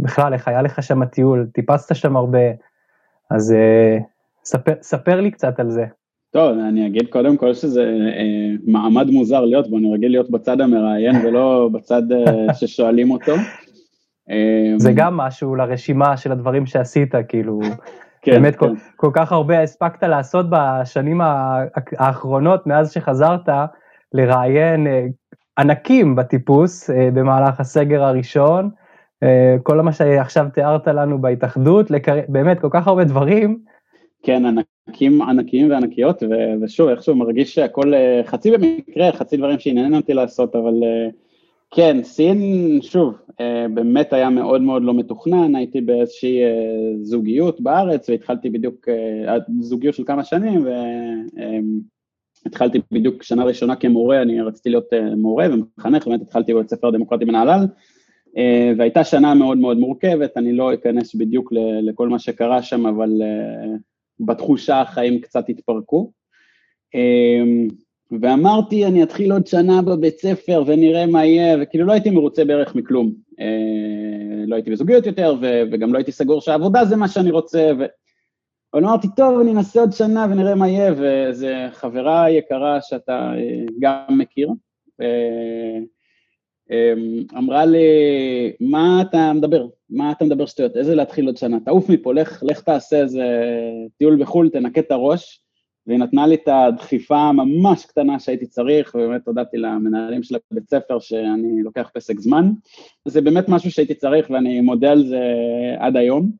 ובכלל, 0.00 0.34
איך 0.34 0.48
היה 0.48 0.62
לך 0.62 0.82
שם 0.82 1.02
הטיול, 1.02 1.46
טיפסת 1.54 1.94
שם 1.94 2.16
הרבה, 2.16 2.48
אז 3.30 3.52
אה, 3.52 3.98
ספר, 4.44 4.72
ספר 4.82 5.20
לי 5.20 5.30
קצת 5.30 5.60
על 5.60 5.70
זה. 5.70 5.84
טוב, 6.30 6.58
אני 6.68 6.86
אגיד 6.86 7.08
קודם 7.08 7.36
כל 7.36 7.54
שזה 7.54 7.82
אה, 8.16 8.54
מעמד 8.66 9.10
מוזר 9.10 9.40
להיות 9.40 9.70
בו, 9.70 9.78
אני 9.78 9.94
רגיל 9.94 10.10
להיות 10.10 10.30
בצד 10.30 10.60
המראיין 10.60 11.16
ולא 11.26 11.68
בצד 11.72 12.02
אה, 12.12 12.54
ששואלים 12.54 13.10
אותו. 13.10 13.32
זה 14.76 14.92
גם 14.94 15.16
משהו 15.16 15.54
לרשימה 15.54 16.16
של 16.16 16.32
הדברים 16.32 16.66
שעשית, 16.66 17.14
כאילו, 17.28 17.60
כן, 18.30 18.42
באמת 18.42 18.56
כן. 18.56 18.66
כל, 18.66 18.74
כל 18.96 19.10
כך 19.12 19.32
הרבה 19.32 19.62
הספקת 19.62 20.02
לעשות 20.02 20.46
בשנים 20.50 21.20
האחרונות 21.98 22.66
מאז 22.66 22.92
שחזרת 22.92 23.48
לראיין 24.14 24.86
אה, 24.86 25.06
ענקים 25.58 26.16
בטיפוס 26.16 26.90
אה, 26.90 27.08
במהלך 27.14 27.60
הסגר 27.60 28.04
הראשון, 28.04 28.70
אה, 29.22 29.56
כל 29.62 29.80
מה 29.80 29.92
שעכשיו 29.92 30.46
תיארת 30.54 30.88
לנו 30.88 31.20
בהתאחדות, 31.20 31.90
לקר... 31.90 32.20
באמת 32.28 32.60
כל 32.60 32.68
כך 32.70 32.86
הרבה 32.86 33.04
דברים. 33.04 33.58
כן, 34.22 34.42
ענקים 34.46 35.22
ענקיים 35.22 35.70
וענקיות, 35.70 36.22
ושוב, 36.62 36.88
איכשהו 36.88 37.16
מרגיש 37.16 37.54
שהכל 37.54 37.92
חצי 38.24 38.50
במקרה, 38.50 39.12
חצי 39.12 39.36
דברים 39.36 39.58
שעניינים 39.58 39.94
אותי 39.94 40.14
לעשות, 40.14 40.56
אבל 40.56 40.74
כן, 41.70 42.02
סין, 42.02 42.38
שוב, 42.82 43.14
אה, 43.40 43.66
באמת 43.74 44.12
היה 44.12 44.30
מאוד 44.30 44.62
מאוד 44.62 44.82
לא 44.82 44.94
מתוכנן, 44.94 45.54
הייתי 45.54 45.80
באיזושהי 45.80 46.42
אה, 46.44 46.92
זוגיות 47.02 47.60
בארץ 47.60 48.08
והתחלתי 48.08 48.50
בדיוק, 48.50 48.88
אה, 48.88 49.36
זוגיות 49.60 49.94
של 49.94 50.04
כמה 50.04 50.24
שנים 50.24 50.66
והתחלתי 52.44 52.78
בדיוק 52.92 53.22
שנה 53.22 53.44
ראשונה 53.44 53.76
כמורה, 53.76 54.22
אני 54.22 54.40
רציתי 54.40 54.70
להיות 54.70 54.88
מורה 55.16 55.46
ומחנך, 55.50 56.06
באמת 56.06 56.20
התחלתי 56.22 56.54
בבית 56.54 56.70
ספר 56.70 56.90
דמוקרטי 56.90 57.24
בנהלל 57.24 57.66
והייתה 58.78 59.04
שנה 59.04 59.34
מאוד 59.34 59.58
מאוד 59.58 59.76
מורכבת, 59.78 60.36
אני 60.36 60.52
לא 60.52 60.74
אכנס 60.74 61.14
בדיוק 61.14 61.52
לכל 61.82 62.08
מה 62.08 62.18
שקרה 62.18 62.62
שם, 62.62 62.86
אבל 62.86 63.10
בתחושה 64.20 64.80
החיים 64.80 65.20
קצת 65.20 65.48
התפרקו. 65.48 66.12
אמ, 68.12 68.18
ואמרתי, 68.22 68.86
אני 68.86 69.02
אתחיל 69.02 69.32
עוד 69.32 69.46
שנה 69.46 69.82
בבית 69.82 70.18
ספר 70.18 70.62
ונראה 70.66 71.06
מה 71.06 71.24
יהיה, 71.24 71.56
וכאילו 71.60 71.86
לא 71.86 71.92
הייתי 71.92 72.10
מרוצה 72.10 72.44
בערך 72.44 72.74
מכלום. 72.74 73.12
אה, 73.40 74.44
לא 74.46 74.54
הייתי 74.54 74.70
בזוגיות 74.70 75.06
יותר, 75.06 75.34
וגם 75.72 75.92
לא 75.92 75.98
הייתי 75.98 76.12
סגור 76.12 76.40
שהעבודה 76.40 76.84
זה 76.84 76.96
מה 76.96 77.08
שאני 77.08 77.30
רוצה, 77.30 77.70
ו... 77.78 77.84
אבל 78.74 78.84
אמרתי, 78.84 79.08
טוב, 79.16 79.40
אני 79.40 79.52
אנסה 79.52 79.80
עוד 79.80 79.92
שנה 79.92 80.26
ונראה 80.30 80.54
מה 80.54 80.68
יהיה, 80.68 80.92
וזו 80.96 81.46
חברה 81.72 82.30
יקרה 82.30 82.78
שאתה 82.82 83.32
אה, 83.36 83.64
גם 83.80 84.18
מכיר, 84.18 84.48
אה, 85.00 85.78
אמ, 86.70 87.22
אמרה 87.38 87.64
לי, 87.64 87.88
מה 88.60 89.02
אתה 89.02 89.32
מדבר? 89.32 89.66
מה 89.90 90.12
אתה 90.12 90.24
מדבר 90.24 90.46
שטויות? 90.46 90.76
איזה 90.76 90.94
להתחיל 90.94 91.26
עוד 91.26 91.36
שנה? 91.36 91.60
תעוף 91.64 91.88
מפה, 91.88 92.14
לך, 92.14 92.42
לך 92.42 92.60
תעשה 92.60 93.00
איזה 93.00 93.24
טיול 93.98 94.22
בחו"ל, 94.22 94.48
תנקה 94.48 94.80
את 94.80 94.90
הראש. 94.90 95.40
והיא 95.88 95.98
נתנה 95.98 96.26
לי 96.26 96.34
את 96.34 96.48
הדחיפה 96.48 97.18
הממש 97.18 97.84
קטנה 97.84 98.18
שהייתי 98.18 98.46
צריך, 98.46 98.94
ובאמת 98.94 99.26
הודעתי 99.26 99.56
למנהלים 99.56 100.22
של 100.22 100.36
הבית 100.52 100.70
ספר 100.70 100.98
שאני 100.98 101.62
לוקח 101.62 101.90
פסק 101.94 102.20
זמן. 102.20 102.50
זה 103.04 103.20
באמת 103.20 103.48
משהו 103.48 103.70
שהייתי 103.70 103.94
צריך 103.94 104.30
ואני 104.30 104.60
מודה 104.60 104.90
על 104.92 105.06
זה 105.06 105.20
עד 105.78 105.96
היום. 105.96 106.30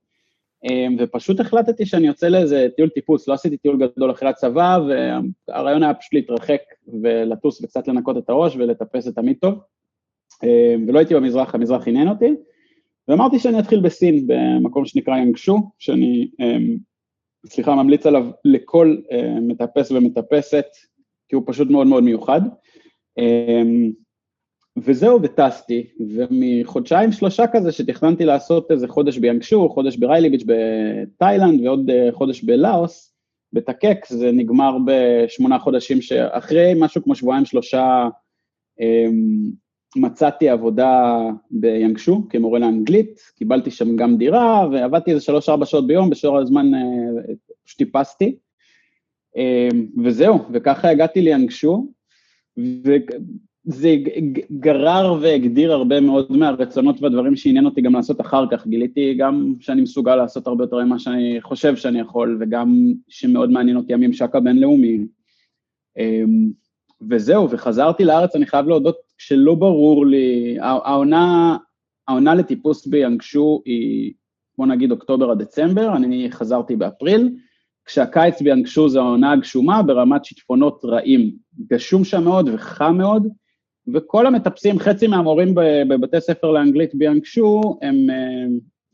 אמ, 0.65 0.97
ופשוט 0.99 1.41
החלטתי 1.41 1.87
שאני 1.87 2.07
יוצא 2.07 2.29
לאיזה 2.29 2.67
טיול 2.77 2.89
טיפוס, 2.89 3.29
לא 3.29 3.35
עשיתי 3.35 3.57
טיול 3.57 3.79
גדול 3.79 4.11
אחרי 4.11 4.29
הצבא, 4.29 4.79
והרעיון 5.49 5.83
היה 5.83 5.95
פשוט 5.95 6.15
להתרחק 6.15 6.61
ולטוס 7.03 7.65
וקצת 7.65 7.89
לנקות 7.89 8.17
את 8.17 8.31
הראש 8.31 8.57
ולטפס 8.57 9.09
את 9.09 9.19
המיטוב. 9.19 9.55
אמ, 10.45 10.85
ולא 10.89 10.99
הייתי 10.99 11.15
במזרח, 11.15 11.55
המזרח 11.55 11.89
עניין 11.89 12.09
אותי, 12.09 12.35
ואמרתי 13.09 13.39
שאני 13.39 13.59
אתחיל 13.59 13.81
בסין, 13.81 14.27
במקום 14.27 14.85
שנקרא 14.85 15.17
יאנגשו, 15.17 15.71
שאני, 15.79 16.29
אמ, 16.41 16.77
סליחה, 17.49 17.75
ממליץ 17.75 18.07
עליו 18.07 18.27
לכל 18.45 18.97
מטפס 19.43 19.91
ומטפסת, 19.91 20.67
כי 21.29 21.37
הוא 21.37 21.43
פשוט 21.47 21.71
מאוד 21.71 21.87
מאוד 21.87 22.05
מיוחד. 22.05 22.41
וזהו, 24.85 25.23
וטסתי, 25.23 25.87
ומחודשיים 26.17 27.13
שלושה 27.13 27.45
כזה 27.53 27.73
שתכננתי 27.73 28.25
לעשות 28.25 28.71
איזה 28.71 28.89
חודש 28.89 29.19
ביאנגשו, 29.19 29.69
חודש 29.69 29.97
בריילי 29.97 30.31
ביץ' 30.31 30.45
בתאילנד 30.47 31.61
ועוד 31.61 31.91
אה, 31.91 32.09
חודש 32.13 32.43
בלאוס, 32.43 33.15
בתקק, 33.53 34.07
זה 34.09 34.33
נגמר 34.33 34.77
בשמונה 34.87 35.59
חודשים 35.59 36.03
שאחרי 36.03 36.73
משהו 36.77 37.03
כמו 37.03 37.15
שבועיים 37.15 37.45
שלושה 37.45 38.09
אמ, 38.81 39.51
מצאתי 39.97 40.49
עבודה 40.49 41.19
ביאנגשו 41.51 42.27
כמורה 42.31 42.59
לאנגלית, 42.59 43.21
קיבלתי 43.37 43.71
שם 43.71 43.97
גם 43.97 44.17
דירה 44.17 44.69
ועבדתי 44.73 45.11
איזה 45.11 45.23
שלוש-ארבע 45.23 45.67
שעות 45.67 45.87
ביום, 45.87 46.11
בשור 46.11 46.39
הזמן 46.39 46.75
אה, 46.75 46.81
פשוט 47.65 47.79
טיפסתי, 47.79 48.37
אמ, 49.37 49.87
וזהו, 50.05 50.39
וככה 50.53 50.91
הגעתי 50.91 51.21
ליאנגשו, 51.21 51.87
זה 53.65 53.97
גרר 54.61 55.19
והגדיר 55.21 55.73
הרבה 55.73 56.01
מאוד 56.01 56.33
מהרצונות 56.33 57.03
והדברים 57.03 57.37
שעניין 57.37 57.65
אותי 57.65 57.81
גם 57.81 57.95
לעשות 57.95 58.21
אחר 58.21 58.45
כך. 58.51 58.67
גיליתי 58.67 59.15
גם 59.15 59.55
שאני 59.61 59.83
מסוגל 59.83 60.17
לעשות 60.17 60.47
הרבה 60.47 60.65
יותר 60.65 60.85
ממה 60.85 60.99
שאני 60.99 61.39
חושב 61.41 61.77
שאני 61.77 62.01
יכול, 62.01 62.39
וגם 62.41 62.93
שמאוד 63.09 63.51
מעניין 63.51 63.77
אותי 63.77 63.95
הממשק 63.95 64.35
הבינלאומי. 64.35 64.99
אמ, 65.99 66.51
וזהו, 67.11 67.51
וחזרתי 67.51 68.05
לארץ, 68.05 68.37
אני 68.37 68.47
חייב 68.47 68.69
להודות 68.69 69.08
שלא 69.19 69.55
ברור 69.55 70.07
לי, 70.07 70.57
העונה, 70.61 71.57
העונה 72.09 72.35
לטיפוס 72.35 72.87
ביאנגשו 72.87 73.63
היא, 73.65 74.13
בוא 74.59 74.67
נגיד 74.67 74.91
אוקטובר 74.91 75.31
עד 75.31 75.43
דצמבר, 75.43 75.97
אני 75.97 76.29
חזרתי 76.31 76.77
באפריל, 76.77 77.31
כשהקיץ 77.85 78.43
ביאנגשו 78.43 78.89
זה 78.89 78.99
העונה 78.99 79.33
הגשומה 79.33 79.83
ברמת 79.83 80.25
שיטפונות 80.25 80.81
רעים. 80.85 81.37
גשום 81.71 82.05
שם 82.05 82.25
מאוד 82.25 82.49
וחם 82.53 82.97
מאוד, 82.99 83.29
וכל 83.95 84.27
המטפסים, 84.27 84.79
חצי 84.79 85.07
מהמורים 85.07 85.55
בבתי 85.89 86.21
ספר 86.21 86.51
לאנגלית 86.51 86.95
ביאנגשו 86.95 87.79
הם, 87.83 87.97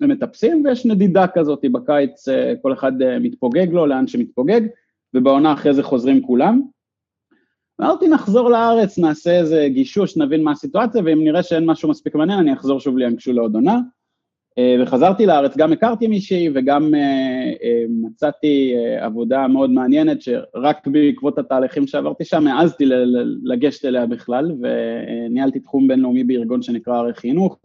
הם 0.01 0.11
מטפסים 0.11 0.65
ויש 0.65 0.87
נדידה 0.87 1.27
כזאת 1.27 1.65
בקיץ, 1.73 2.29
אה, 2.29 2.55
כל 2.63 2.73
אחד 2.73 3.03
אה, 3.03 3.19
מתפוגג 3.19 3.67
לו 3.73 3.87
לאן 3.87 4.07
שמתפוגג, 4.07 4.61
ובעונה 5.15 5.53
אחרי 5.53 5.75
זה 5.75 5.83
חוזרים 5.83 6.23
כולם. 6.23 6.63
אמרתי 7.81 8.09
נחזור 8.09 8.51
לארץ, 8.51 8.99
נעשה 8.99 9.39
איזה 9.39 9.67
גישוש, 9.69 10.17
נבין 10.17 10.45
מה 10.45 10.51
הסיטואציה, 10.51 11.03
ואם 11.05 11.25
נראה 11.25 11.43
שאין 11.43 11.67
משהו 11.67 11.89
מספיק 11.89 12.15
מעניין 12.15 12.39
אני 12.39 12.53
אחזור 12.53 12.81
שוב 12.81 12.99
ליאנגשו 12.99 13.33
לעוד 13.33 13.55
עונה. 13.55 13.79
אה, 14.59 14.77
וחזרתי 14.83 15.27
לארץ, 15.27 15.57
גם 15.57 15.73
הכרתי 15.73 16.07
מישהי 16.07 16.49
וגם 16.55 16.95
אה, 16.95 17.53
אה, 17.63 17.85
מצאתי 17.89 18.75
עבודה 19.01 19.49
מאוד 19.49 19.71
מעניינת 19.71 20.23
שרק 20.23 20.87
בעקבות 20.87 21.39
התהליכים 21.39 21.87
שעברתי 21.87 22.25
שם 22.25 22.47
העזתי 22.47 22.85
לגשת 23.45 23.85
אליה 23.85 24.07
בכלל 24.07 24.53
וניהלתי 24.61 25.61
תחום 25.61 25.89
בינלאומי 25.89 26.25
בארגון 26.25 26.63
שנקרא 26.63 26.99
ערי 26.99 27.15
חינוך 27.15 27.59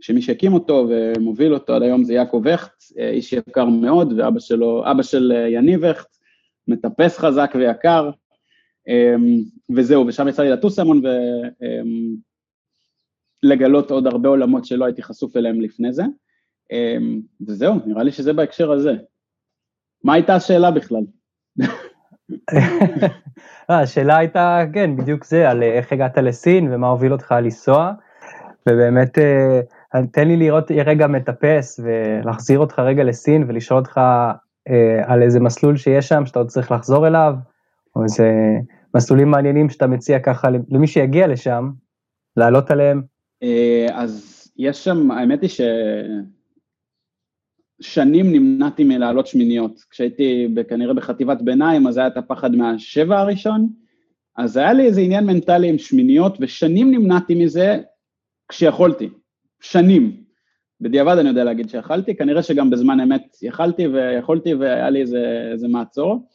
שמי 0.00 0.22
שהקים 0.22 0.54
אותו 0.54 0.88
ומוביל 0.88 1.54
אותו 1.54 1.74
עד 1.74 1.82
היום 1.82 2.04
זה 2.04 2.14
יעקב 2.14 2.42
וכט, 2.44 2.82
איש 2.98 3.32
יקר 3.32 3.64
מאוד 3.64 4.12
ואבא 4.16 4.40
שלו, 4.40 4.82
אבא 4.90 5.02
של 5.02 5.32
יניב 5.48 5.80
וכט, 5.82 6.16
מטפס 6.68 7.18
חזק 7.18 7.52
ויקר 7.54 8.10
וזהו 9.76 10.06
ושם 10.06 10.28
יצא 10.28 10.42
לי 10.42 10.50
לטוס 10.50 10.78
המון 10.78 11.06
ו... 11.06 11.08
לגלות 13.44 13.90
עוד 13.90 14.06
הרבה 14.06 14.28
עולמות 14.28 14.64
שלא 14.64 14.84
הייתי 14.84 15.02
חשוף 15.02 15.36
אליהם 15.36 15.60
לפני 15.60 15.92
זה. 15.92 16.04
אמ, 16.72 17.20
וזהו, 17.46 17.74
נראה 17.86 18.02
לי 18.02 18.12
שזה 18.12 18.32
בהקשר 18.32 18.72
הזה. 18.72 18.92
מה 20.04 20.14
הייתה 20.14 20.34
השאלה 20.34 20.70
בכלל? 20.70 21.02
אה, 23.70 23.80
השאלה 23.80 24.16
הייתה, 24.16 24.64
כן, 24.72 24.96
בדיוק 24.96 25.24
זה, 25.24 25.50
על 25.50 25.62
איך 25.62 25.92
הגעת 25.92 26.18
לסין 26.18 26.72
ומה 26.72 26.88
הוביל 26.88 27.12
אותך 27.12 27.34
לנסוע, 27.42 27.92
ובאמת, 28.68 29.18
אה, 29.18 29.60
תן 30.12 30.28
לי 30.28 30.36
לראות 30.36 30.70
רגע 30.70 31.06
מטפס 31.06 31.80
ולהחזיר 31.84 32.58
אותך 32.58 32.78
רגע 32.78 33.04
לסין 33.04 33.44
ולשאול 33.48 33.78
אותך 33.78 34.00
אה, 34.68 35.02
על 35.04 35.22
איזה 35.22 35.40
מסלול 35.40 35.76
שיש 35.76 36.08
שם 36.08 36.26
שאתה 36.26 36.38
עוד 36.38 36.48
צריך 36.48 36.72
לחזור 36.72 37.06
אליו, 37.06 37.34
או 37.96 38.02
איזה 38.02 38.30
מסלולים 38.96 39.30
מעניינים 39.30 39.70
שאתה 39.70 39.86
מציע 39.86 40.18
ככה 40.18 40.48
למי 40.70 40.86
שיגיע 40.86 41.26
לשם, 41.26 41.70
לעלות 42.36 42.70
עליהם. 42.70 43.02
אה, 43.42 43.86
אז 43.92 44.34
יש 44.56 44.84
שם, 44.84 45.10
האמת 45.10 45.42
היא 45.42 45.50
ששנים 47.80 48.32
נמנעתי 48.32 48.84
מלעלות 48.84 49.26
שמיניות. 49.26 49.80
כשהייתי 49.90 50.48
כנראה 50.68 50.94
בחטיבת 50.94 51.42
ביניים, 51.42 51.86
אז 51.86 51.96
היה 51.96 52.06
את 52.06 52.16
הפחד 52.16 52.54
מהשבע 52.54 53.18
הראשון, 53.18 53.68
אז 54.36 54.56
היה 54.56 54.72
לי 54.72 54.86
איזה 54.86 55.00
עניין 55.00 55.26
מנטלי 55.26 55.68
עם 55.68 55.78
שמיניות, 55.78 56.36
ושנים 56.40 56.90
נמנעתי 56.90 57.34
מזה 57.34 57.78
כשיכולתי. 58.48 59.08
שנים. 59.60 60.24
בדיעבד 60.80 61.18
אני 61.18 61.28
יודע 61.28 61.44
להגיד 61.44 61.68
שיכלתי, 61.68 62.16
כנראה 62.16 62.42
שגם 62.42 62.70
בזמן 62.70 63.00
אמת 63.00 63.36
יכלתי 63.42 63.86
ויכולתי 63.86 64.54
והיה 64.54 64.90
לי 64.90 65.00
איזה, 65.00 65.48
איזה 65.52 65.68
מעצור. 65.68 66.28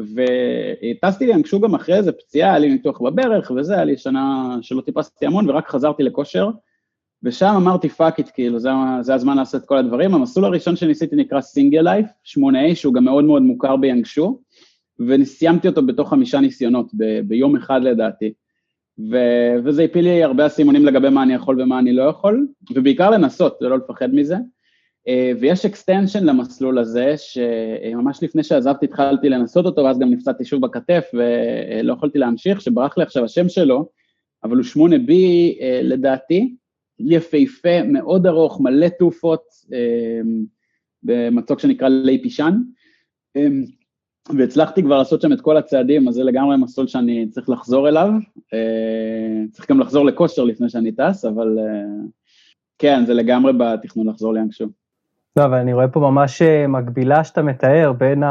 וטסתי 0.00 1.26
לאנגשו 1.26 1.60
גם 1.60 1.74
אחרי 1.74 1.96
איזה 1.96 2.12
פציעה, 2.12 2.50
היה 2.50 2.58
לי 2.58 2.68
ניתוח 2.68 3.00
בברך 3.00 3.52
וזה, 3.56 3.74
היה 3.74 3.84
לי 3.84 3.96
שנה 3.96 4.56
שלא 4.62 4.80
טיפסתי 4.80 5.26
המון 5.26 5.50
ורק 5.50 5.68
חזרתי 5.68 6.02
לכושר, 6.02 6.50
ושם 7.22 7.54
אמרתי 7.56 7.88
fuck 7.88 8.18
it, 8.18 8.30
כאילו 8.34 8.58
זה, 8.58 8.70
זה 9.00 9.14
הזמן 9.14 9.36
לעשות 9.36 9.62
את 9.62 9.68
כל 9.68 9.76
הדברים. 9.76 10.14
המסלול 10.14 10.44
הראשון 10.44 10.76
שניסיתי 10.76 11.16
נקרא 11.16 11.40
Single 11.40 11.80
Life, 11.80 12.06
8A, 12.24 12.74
שהוא 12.74 12.94
גם 12.94 13.04
מאוד 13.04 13.24
מאוד 13.24 13.42
מוכר 13.42 13.76
ביאנגשו, 13.76 14.40
וסיימתי 15.08 15.68
אותו 15.68 15.86
בתוך 15.86 16.10
חמישה 16.10 16.40
ניסיונות, 16.40 16.90
ב, 16.94 17.20
ביום 17.20 17.56
אחד 17.56 17.82
לדעתי. 17.82 18.32
ו, 19.10 19.16
וזה 19.64 19.82
הפיל 19.82 20.04
לי 20.04 20.24
הרבה 20.24 20.46
אסימונים 20.46 20.86
לגבי 20.86 21.08
מה 21.08 21.22
אני 21.22 21.34
יכול 21.34 21.62
ומה 21.62 21.78
אני 21.78 21.92
לא 21.92 22.02
יכול, 22.02 22.46
ובעיקר 22.74 23.10
לנסות, 23.10 23.58
ולא 23.62 23.78
לפחד 23.78 24.14
מזה. 24.14 24.36
אה, 25.08 25.32
ויש 25.40 25.64
extension 25.64 26.24
למסלול 26.24 26.78
הזה, 26.78 27.14
שממש 27.16 28.22
לפני 28.22 28.42
שעזבתי 28.42 28.86
התחלתי 28.86 29.28
לנסות 29.28 29.66
אותו, 29.66 29.84
ואז 29.84 29.98
גם 29.98 30.10
נפצעתי 30.10 30.44
שוב 30.44 30.66
בכתף 30.66 31.04
ולא 31.14 31.92
יכולתי 31.92 32.18
להמשיך, 32.18 32.60
שברח 32.60 32.98
לי 32.98 33.02
עכשיו 33.02 33.24
השם 33.24 33.48
שלו, 33.48 33.88
אבל 34.44 34.56
הוא 34.56 34.64
8B 34.64 35.10
אה, 35.60 35.80
לדעתי, 35.82 36.54
יפהפה, 36.98 37.82
מאוד 37.82 38.26
ארוך, 38.26 38.60
מלא 38.60 38.88
תעופות, 38.88 39.42
אה, 39.72 40.20
במצוק 41.02 41.60
שנקרא 41.60 41.88
לי 41.88 42.22
פישן, 42.22 42.54
והצלחתי 44.38 44.82
כבר 44.82 44.98
לעשות 44.98 45.22
שם 45.22 45.32
את 45.32 45.40
כל 45.40 45.56
הצעדים, 45.56 46.08
אז 46.08 46.14
זה 46.14 46.24
לגמרי 46.24 46.56
מסלול 46.56 46.86
שאני 46.86 47.28
צריך 47.30 47.48
לחזור 47.48 47.88
אליו, 47.88 48.10
צריך 49.52 49.70
גם 49.70 49.80
לחזור 49.80 50.04
לכושר 50.04 50.44
לפני 50.44 50.68
שאני 50.68 50.92
טס, 50.92 51.24
אבל 51.24 51.58
כן, 52.78 53.06
זה 53.06 53.14
לגמרי 53.14 53.52
בתכנון 53.58 54.08
לחזור 54.08 54.34
ליאנגשו. 54.34 54.66
לא, 55.38 55.44
אבל 55.44 55.58
אני 55.58 55.72
רואה 55.72 55.88
פה 55.88 56.00
ממש 56.00 56.42
אה, 56.42 56.66
מקבילה 56.66 57.24
שאתה 57.24 57.42
מתאר 57.42 57.92
בין 57.92 58.22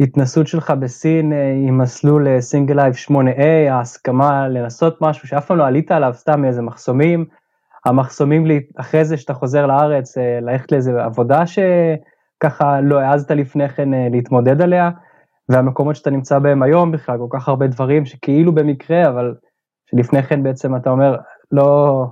ההתנסות 0.00 0.46
שלך 0.46 0.70
בסין 0.70 1.32
אה, 1.32 1.52
עם 1.66 1.78
מסלול 1.78 2.40
Single 2.40 2.76
Life 2.76 2.94
8A, 2.94 3.70
ההסכמה 3.70 4.48
לנסות 4.48 4.98
משהו 5.00 5.28
שאף 5.28 5.46
פעם 5.46 5.56
לא 5.56 5.66
עלית 5.66 5.90
עליו, 5.90 6.12
סתם 6.14 6.42
מאיזה 6.42 6.62
מחסומים, 6.62 7.24
המחסומים 7.84 8.46
אחרי 8.76 9.04
זה 9.04 9.16
שאתה 9.16 9.34
חוזר 9.34 9.66
לארץ, 9.66 10.18
אה, 10.18 10.40
ללכת 10.40 10.72
לאיזה 10.72 11.04
עבודה 11.04 11.42
ככה 12.40 12.80
לא 12.80 13.00
העזת 13.00 13.30
לפני 13.30 13.68
כן 13.68 13.88
להתמודד 14.10 14.62
עליה, 14.62 14.90
והמקומות 15.48 15.96
שאתה 15.96 16.10
נמצא 16.10 16.38
בהם 16.38 16.62
היום 16.62 16.92
בכלל, 16.92 17.18
כל 17.18 17.38
כך 17.38 17.48
הרבה 17.48 17.66
דברים 17.66 18.06
שכאילו 18.06 18.54
במקרה, 18.54 19.08
אבל 19.08 19.34
שלפני 19.90 20.22
כן 20.22 20.42
בעצם 20.42 20.76
אתה 20.76 20.90
אומר, 20.90 21.16
לא, 21.52 22.06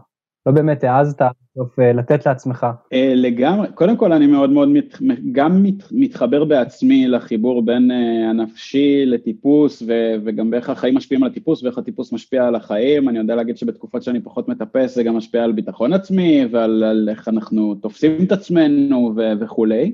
לא 0.47 0.53
באמת 0.53 0.85
העזת 0.85 1.23
בסוף 1.57 1.79
אה, 1.79 1.93
לתת 1.93 2.27
לעצמך. 2.27 2.67
אה, 2.93 3.13
לגמרי, 3.17 3.69
קודם 3.75 3.97
כל 3.97 4.13
אני 4.13 4.27
מאוד 4.27 4.51
מאוד 4.51 4.69
מת, 4.69 4.97
גם 5.33 5.63
מת, 5.63 5.83
מתחבר 5.93 6.45
בעצמי 6.45 7.09
לחיבור 7.09 7.63
בין 7.63 7.91
אה, 7.91 8.31
הנפשי 8.31 9.07
לטיפוס 9.07 9.83
ו, 9.87 10.15
וגם 10.25 10.51
באיך 10.51 10.71
החיים 10.71 10.95
משפיעים 10.95 11.23
על 11.23 11.31
הטיפוס 11.31 11.63
ואיך 11.63 11.79
הטיפוס 11.79 12.13
משפיע 12.13 12.47
על 12.47 12.55
החיים, 12.55 13.09
אני 13.09 13.19
יודע 13.19 13.35
להגיד 13.35 13.57
שבתקופות 13.57 14.03
שאני 14.03 14.21
פחות 14.21 14.49
מטפס 14.49 14.95
זה 14.95 15.03
גם 15.03 15.17
משפיע 15.17 15.45
על 15.45 15.53
ביטחון 15.53 15.93
עצמי 15.93 16.45
ועל 16.51 16.85
על 16.85 17.09
איך 17.09 17.29
אנחנו 17.29 17.75
תופסים 17.75 18.25
את 18.25 18.33
עצמנו 18.33 19.13
ו, 19.17 19.33
וכולי. 19.41 19.93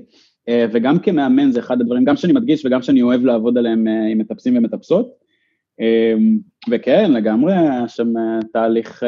וגם 0.49 0.99
כמאמן 0.99 1.51
זה 1.51 1.59
אחד 1.59 1.81
הדברים, 1.81 2.03
גם 2.03 2.15
שאני 2.15 2.33
מדגיש 2.33 2.65
וגם 2.65 2.81
שאני 2.81 3.01
אוהב 3.01 3.25
לעבוד 3.25 3.57
עליהם 3.57 3.87
עם 3.87 4.17
מטפסים 4.17 4.57
ומטפסות. 4.57 5.09
וכן, 6.69 7.11
לגמרי, 7.11 7.53
שם 7.87 8.13
תהליך 8.53 9.03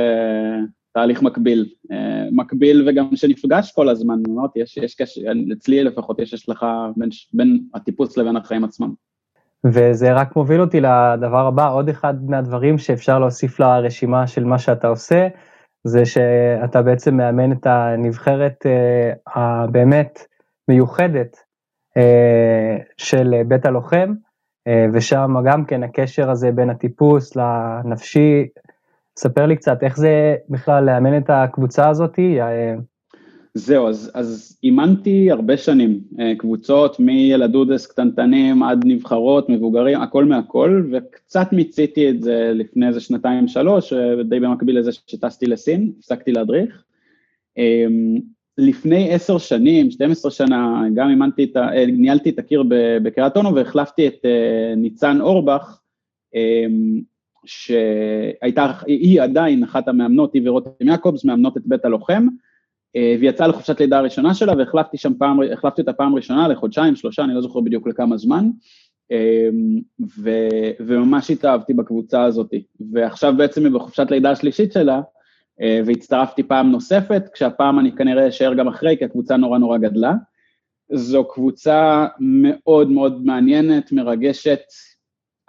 תהליך 0.95 1.21
מקביל, 1.21 1.65
אה, 1.91 2.27
מקביל 2.31 2.89
וגם 2.89 3.15
שנפגש 3.15 3.71
כל 3.71 3.89
הזמן, 3.89 4.19
אמרתי, 4.29 4.59
יש, 4.59 4.77
יש 4.77 4.95
קשר, 4.95 5.21
אצלי 5.53 5.83
לפחות 5.83 6.19
יש 6.19 6.33
השלכה 6.33 6.89
בין, 6.97 7.09
בין 7.33 7.63
הטיפוס 7.73 8.17
לבין 8.17 8.35
החיים 8.35 8.63
עצמם. 8.63 8.93
וזה 9.65 10.13
רק 10.13 10.35
מוביל 10.35 10.61
אותי 10.61 10.81
לדבר 10.81 11.47
הבא, 11.47 11.73
עוד 11.73 11.89
אחד 11.89 12.29
מהדברים 12.29 12.77
שאפשר 12.77 13.19
להוסיף 13.19 13.59
לרשימה 13.59 14.27
של 14.27 14.43
מה 14.43 14.59
שאתה 14.59 14.87
עושה, 14.87 15.27
זה 15.83 16.05
שאתה 16.05 16.81
בעצם 16.81 17.17
מאמן 17.17 17.51
את 17.51 17.67
הנבחרת 17.67 18.65
אה, 18.65 19.13
הבאמת 19.35 20.19
מיוחדת 20.67 21.37
אה, 21.97 22.77
של 22.97 23.33
בית 23.47 23.65
הלוחם, 23.65 24.13
ושם 24.93 25.35
גם 25.45 25.65
כן 25.65 25.83
הקשר 25.83 26.29
הזה 26.29 26.51
בין 26.51 26.69
הטיפוס 26.69 27.35
לנפשי 27.35 28.47
ספר 29.19 29.45
לי 29.45 29.55
קצת 29.55 29.83
איך 29.83 29.97
זה 29.97 30.35
בכלל 30.49 30.85
לאמן 30.85 31.17
את 31.17 31.29
הקבוצה 31.29 31.89
הזאתי. 31.89 32.41
אה, 32.41 32.75
זהו, 33.53 33.87
אז, 33.87 34.11
אז 34.13 34.59
אימנתי 34.63 35.31
הרבה 35.31 35.57
שנים, 35.57 35.99
אה, 36.19 36.33
קבוצות 36.37 36.99
מילדודס 36.99 37.87
קטנטנים 37.87 38.63
עד 38.63 38.85
נבחרות, 38.85 39.49
מבוגרים, 39.49 40.01
הכל 40.01 40.25
מהכל, 40.25 40.83
וקצת 40.91 41.47
מיציתי 41.51 42.09
את 42.09 42.21
זה 42.21 42.51
לפני 42.55 42.87
איזה 42.87 42.99
שנתיים 42.99 43.47
שלוש, 43.47 43.93
אה, 43.93 44.23
די 44.23 44.39
במקביל 44.39 44.79
לזה 44.79 44.91
שטסתי 44.91 45.45
לסין, 45.45 45.91
הפסקתי 45.99 46.31
להדריך. 46.31 46.83
לפני 48.57 49.13
עשר 49.13 49.37
שנים, 49.37 49.91
12 49.91 50.31
שנה, 50.31 50.83
גם 50.93 51.09
אימנתי 51.09 51.43
את 51.43 51.55
ה... 51.55 51.69
ניהלתי 51.87 52.29
את 52.29 52.39
הקיר 52.39 52.63
בקריית 53.03 53.37
אונו 53.37 53.55
והחלפתי 53.55 54.07
את 54.07 54.25
ניצן 54.77 55.21
אורבך, 55.21 55.79
שהייתה, 57.45 58.73
היא 58.87 59.21
עדיין 59.21 59.63
אחת 59.63 59.87
המאמנות, 59.87 60.33
היא 60.33 60.49
ורותם 60.49 60.87
יעקובס, 60.87 61.25
מאמנות 61.25 61.57
את 61.57 61.61
בית 61.65 61.85
הלוחם, 61.85 62.27
אה, 62.95 63.15
והיא 63.19 63.29
יצאה 63.29 63.47
לחופשת 63.47 63.79
לידה 63.79 63.97
הראשונה 63.97 64.33
שלה 64.33 64.53
והחלפתי 64.57 64.97
שם 64.97 65.13
פעם, 65.17 65.39
החלפתי 65.53 65.81
אותה 65.81 65.93
פעם 65.93 66.15
ראשונה 66.15 66.47
לחודשיים, 66.47 66.95
שלושה, 66.95 67.23
אני 67.23 67.33
לא 67.33 67.41
זוכר 67.41 67.59
בדיוק 67.59 67.87
לכמה 67.87 68.17
זמן, 68.17 68.49
אה, 69.11 69.49
ו, 70.17 70.29
וממש 70.79 71.31
התאהבתי 71.31 71.73
בקבוצה 71.73 72.23
הזאת, 72.23 72.53
ועכשיו 72.91 73.33
בעצם 73.37 73.65
היא 73.65 73.73
בחופשת 73.73 74.11
לידה 74.11 74.31
השלישית 74.31 74.71
שלה, 74.71 75.01
אה, 75.61 75.79
והצטרפתי 75.85 76.43
פעם 76.43 76.71
נוספת, 76.71 77.23
כשהפעם 77.33 77.79
אני 77.79 77.91
כנראה 77.91 78.27
אשאר 78.27 78.53
גם 78.53 78.67
אחרי, 78.67 78.97
כי 78.97 79.05
הקבוצה 79.05 79.37
נורא 79.37 79.57
נורא 79.57 79.77
גדלה. 79.77 80.13
זו 80.93 81.25
קבוצה 81.25 82.07
מאוד 82.19 82.91
מאוד 82.91 83.25
מעניינת, 83.25 83.91
מרגשת, 83.91 84.61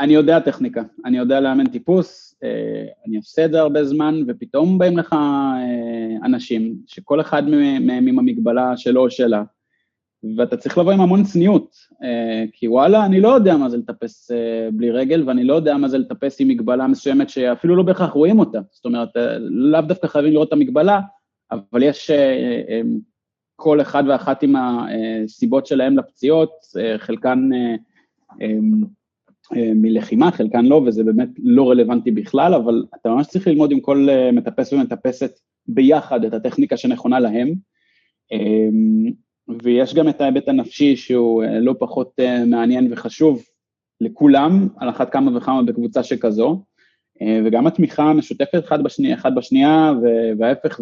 אני 0.00 0.14
יודע 0.14 0.40
טכניקה, 0.40 0.82
אני 1.04 1.18
יודע 1.18 1.40
לאמן 1.40 1.66
טיפוס, 1.66 2.35
אה, 2.44 2.87
אני 3.06 3.16
עושה 3.16 3.44
את 3.44 3.50
זה 3.50 3.61
הרבה 3.61 3.85
זמן, 3.85 4.22
ופתאום 4.28 4.78
באים 4.78 4.98
לך 4.98 5.12
אה, 5.12 6.26
אנשים 6.26 6.76
שכל 6.87 7.20
אחד 7.20 7.48
מהם 7.48 8.06
עם 8.06 8.18
המגבלה 8.18 8.76
שלו 8.76 9.00
או 9.00 9.11
שלה, 9.11 9.42
ואתה 10.37 10.56
צריך 10.56 10.78
לבוא 10.78 10.92
עם 10.92 11.00
המון 11.00 11.24
צניעות, 11.24 11.76
אה, 12.02 12.44
כי 12.52 12.68
וואלה, 12.68 13.06
אני 13.06 13.20
לא 13.20 13.28
יודע 13.28 13.56
מה 13.56 13.68
זה 13.68 13.76
לטפס 13.76 14.30
בלי 14.72 14.90
רגל, 14.90 15.22
ואני 15.26 15.44
לא 15.44 15.54
יודע 15.54 15.76
מה 15.76 15.88
זה 15.88 15.98
לטפס 15.98 16.40
עם 16.40 16.48
מגבלה 16.48 16.87
מסוימת 16.87 17.28
שאפילו 17.28 17.76
לא 17.76 17.82
בהכרח 17.82 18.11
רואים 18.11 18.38
אותה, 18.38 18.59
זאת 18.70 18.85
אומרת, 18.85 19.09
לאו 19.50 19.80
דווקא 19.80 20.06
חייבים 20.06 20.32
לראות 20.32 20.48
את 20.48 20.52
המגבלה, 20.52 21.00
אבל 21.50 21.82
יש 21.82 22.11
כל 23.56 23.80
אחד 23.80 24.04
ואחת 24.09 24.42
עם 24.42 24.54
הסיבות 24.56 25.66
שלהם 25.66 25.98
לפציעות, 25.98 26.50
חלקן 26.98 27.50
מלחימה, 29.52 30.30
חלקן 30.30 30.64
לא, 30.64 30.82
וזה 30.87 31.04
באמת 31.04 31.28
לא 31.42 31.70
רלוונטי 31.70 32.11
בכלל, 32.11 32.54
אבל 32.54 32.85
אתה 33.00 33.09
ממש 33.09 33.26
צריך 33.26 33.46
ללמוד 33.46 33.72
עם 33.72 33.80
כל 33.80 34.09
אה, 34.11 34.32
מטפס 34.32 34.72
ומטפסת 34.72 35.38
ביחד 35.66 36.24
את 36.24 36.35
הטכניקה 36.35 36.76
שנכונה 36.76 37.20
להם. 37.20 37.54
אה, 38.32 38.68
ויש 39.62 39.94
גם 39.94 40.09
את 40.09 40.20
ההיבט 40.20 40.48
הנפשי 40.48 40.96
שהוא 40.96 41.44
לא 41.61 41.74
פחות 41.78 42.12
מעניין 42.46 42.92
וחשוב 42.92 43.42
לכולם, 44.00 44.68
על 44.76 44.88
אחת 44.88 45.11
כמה 45.12 45.37
וכמה 45.37 45.62
בקבוצה 45.62 46.02
שכזו, 46.02 46.62
וגם 47.44 47.66
התמיכה 47.66 48.02
המשותפת 48.02 48.64
אחד 48.64 48.82
בשנייה, 48.82 49.14
אחד 49.14 49.35
בשנייה 49.35 49.92
וההפך, 50.38 50.80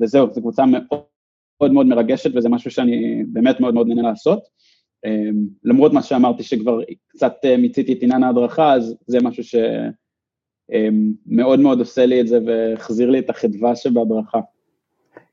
וזהו, 0.00 0.30
זו 0.30 0.40
קבוצה 0.40 0.64
מאוד 0.66 1.72
מאוד 1.72 1.86
מרגשת 1.86 2.30
וזה 2.36 2.48
משהו 2.48 2.70
שאני 2.70 3.24
באמת 3.32 3.60
מאוד 3.60 3.74
מאוד 3.74 3.88
נהנה 3.88 4.02
לעשות. 4.02 4.40
אמ, 5.06 5.46
למרות 5.64 5.92
מה 5.92 6.02
שאמרתי 6.02 6.42
שכבר 6.42 6.80
קצת 7.08 7.34
אה, 7.44 7.56
מיציתי 7.56 7.92
את 7.92 7.98
עניין 8.02 8.22
ההדרכה, 8.22 8.72
אז 8.72 8.96
זה 9.06 9.18
משהו 9.22 9.44
שמאוד 9.44 11.58
אמ, 11.58 11.62
מאוד 11.62 11.78
עושה 11.78 12.06
לי 12.06 12.20
את 12.20 12.28
זה 12.28 12.38
והחזיר 12.46 13.10
לי 13.10 13.18
את 13.18 13.30
החדווה 13.30 13.76
שבהדרכה. 13.76 14.38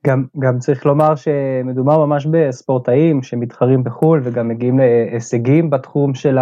גם, 0.08 0.25
גם 0.39 0.60
צריך 0.60 0.86
לומר 0.86 1.15
שמדובר 1.15 2.06
ממש 2.06 2.28
בספורטאים 2.32 3.23
שמתחרים 3.23 3.84
בחו"ל 3.84 4.21
וגם 4.23 4.47
מגיעים 4.47 4.80
להישגים 4.80 5.69
בתחום 5.69 6.13
של 6.13 6.38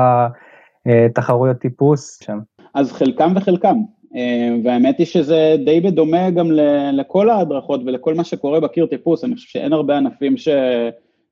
התחרויות 0.85 1.57
טיפוס 1.57 2.19
שם. 2.23 2.39
אז 2.73 2.91
חלקם 2.91 3.33
וחלקם, 3.35 3.75
אמ, 4.15 4.61
והאמת 4.63 4.97
היא 4.97 5.05
שזה 5.05 5.55
די 5.65 5.81
בדומה 5.81 6.31
גם 6.31 6.47
לכל 6.93 7.29
ההדרכות 7.29 7.81
ולכל 7.85 8.13
מה 8.13 8.23
שקורה 8.23 8.59
בקיר 8.59 8.85
טיפוס, 8.85 9.23
אני 9.23 9.35
חושב 9.35 9.47
שאין 9.47 9.73
הרבה 9.73 9.97
ענפים 9.97 10.37
ש... 10.37 10.47